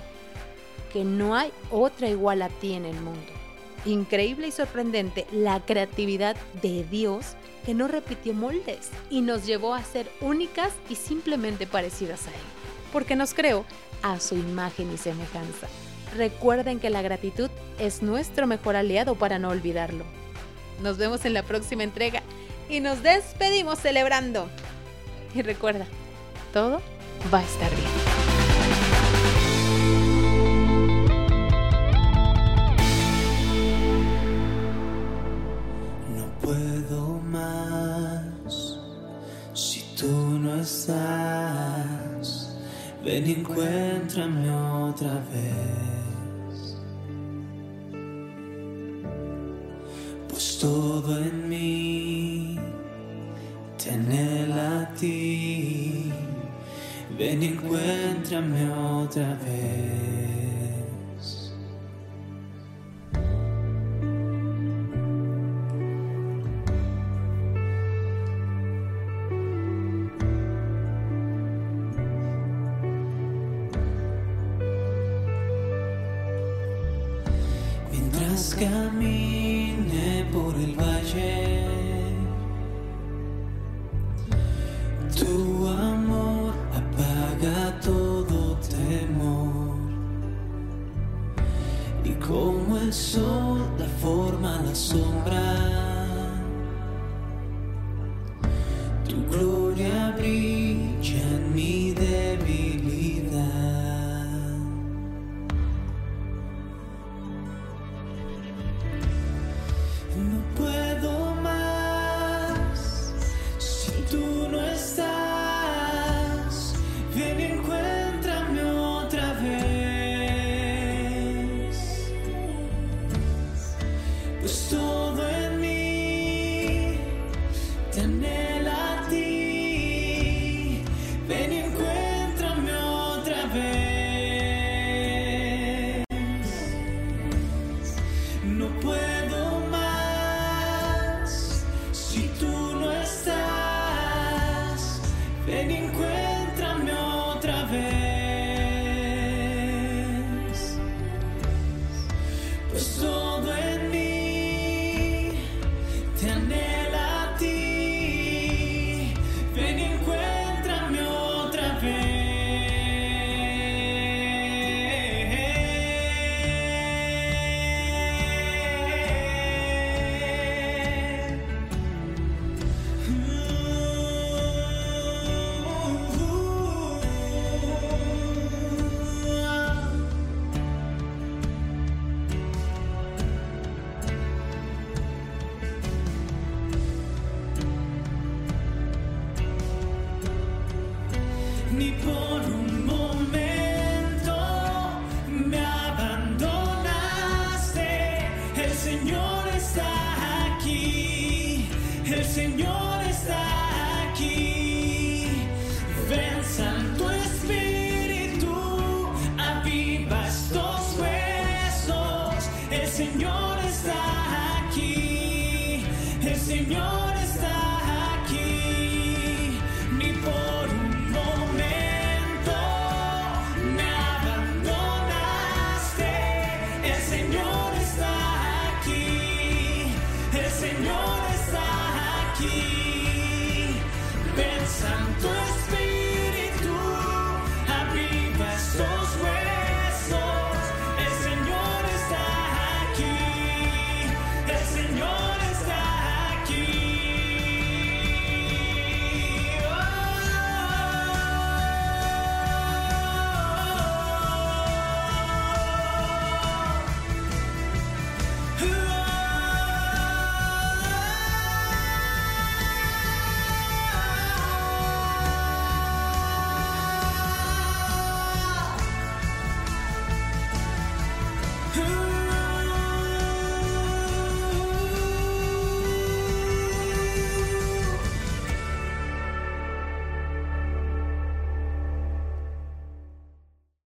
que 0.92 1.02
no 1.02 1.34
hay 1.34 1.50
otra 1.72 2.08
igual 2.08 2.42
a 2.42 2.50
ti 2.50 2.74
en 2.74 2.84
el 2.84 3.00
mundo 3.00 3.39
increíble 3.84 4.48
y 4.48 4.52
sorprendente 4.52 5.26
la 5.32 5.60
creatividad 5.60 6.36
de 6.62 6.84
Dios 6.84 7.36
que 7.64 7.74
no 7.74 7.88
repitió 7.88 8.34
moldes 8.34 8.90
y 9.10 9.20
nos 9.20 9.46
llevó 9.46 9.74
a 9.74 9.84
ser 9.84 10.10
únicas 10.20 10.72
y 10.88 10.96
simplemente 10.96 11.66
parecidas 11.66 12.26
a 12.26 12.30
Él, 12.30 12.40
porque 12.92 13.16
nos 13.16 13.34
creó 13.34 13.64
a 14.02 14.18
su 14.20 14.34
imagen 14.36 14.92
y 14.92 14.96
semejanza. 14.96 15.68
Recuerden 16.16 16.80
que 16.80 16.90
la 16.90 17.02
gratitud 17.02 17.50
es 17.78 18.02
nuestro 18.02 18.46
mejor 18.46 18.76
aliado 18.76 19.14
para 19.14 19.38
no 19.38 19.50
olvidarlo. 19.50 20.04
Nos 20.82 20.96
vemos 20.96 21.24
en 21.24 21.34
la 21.34 21.42
próxima 21.42 21.84
entrega 21.84 22.22
y 22.68 22.80
nos 22.80 23.02
despedimos 23.02 23.78
celebrando. 23.78 24.48
Y 25.34 25.42
recuerda, 25.42 25.86
todo 26.52 26.80
va 27.32 27.38
a 27.38 27.42
estar 27.42 27.70
bien. 27.70 27.99
ven 43.04 43.26
y 43.26 43.32
encuéntrame 43.32 44.50
otra 44.50 45.14
vez. 45.32 46.76
Pues 50.28 50.58
todo 50.58 51.18
en 51.18 51.48
mí 51.48 52.58
te 53.82 53.90
anhela 53.90 54.82
a 54.82 54.94
ti, 54.94 56.12
ven 57.18 57.42
y 57.42 57.46
encuéntrame 57.46 58.70
otra 58.70 59.38
vez. 59.44 60.49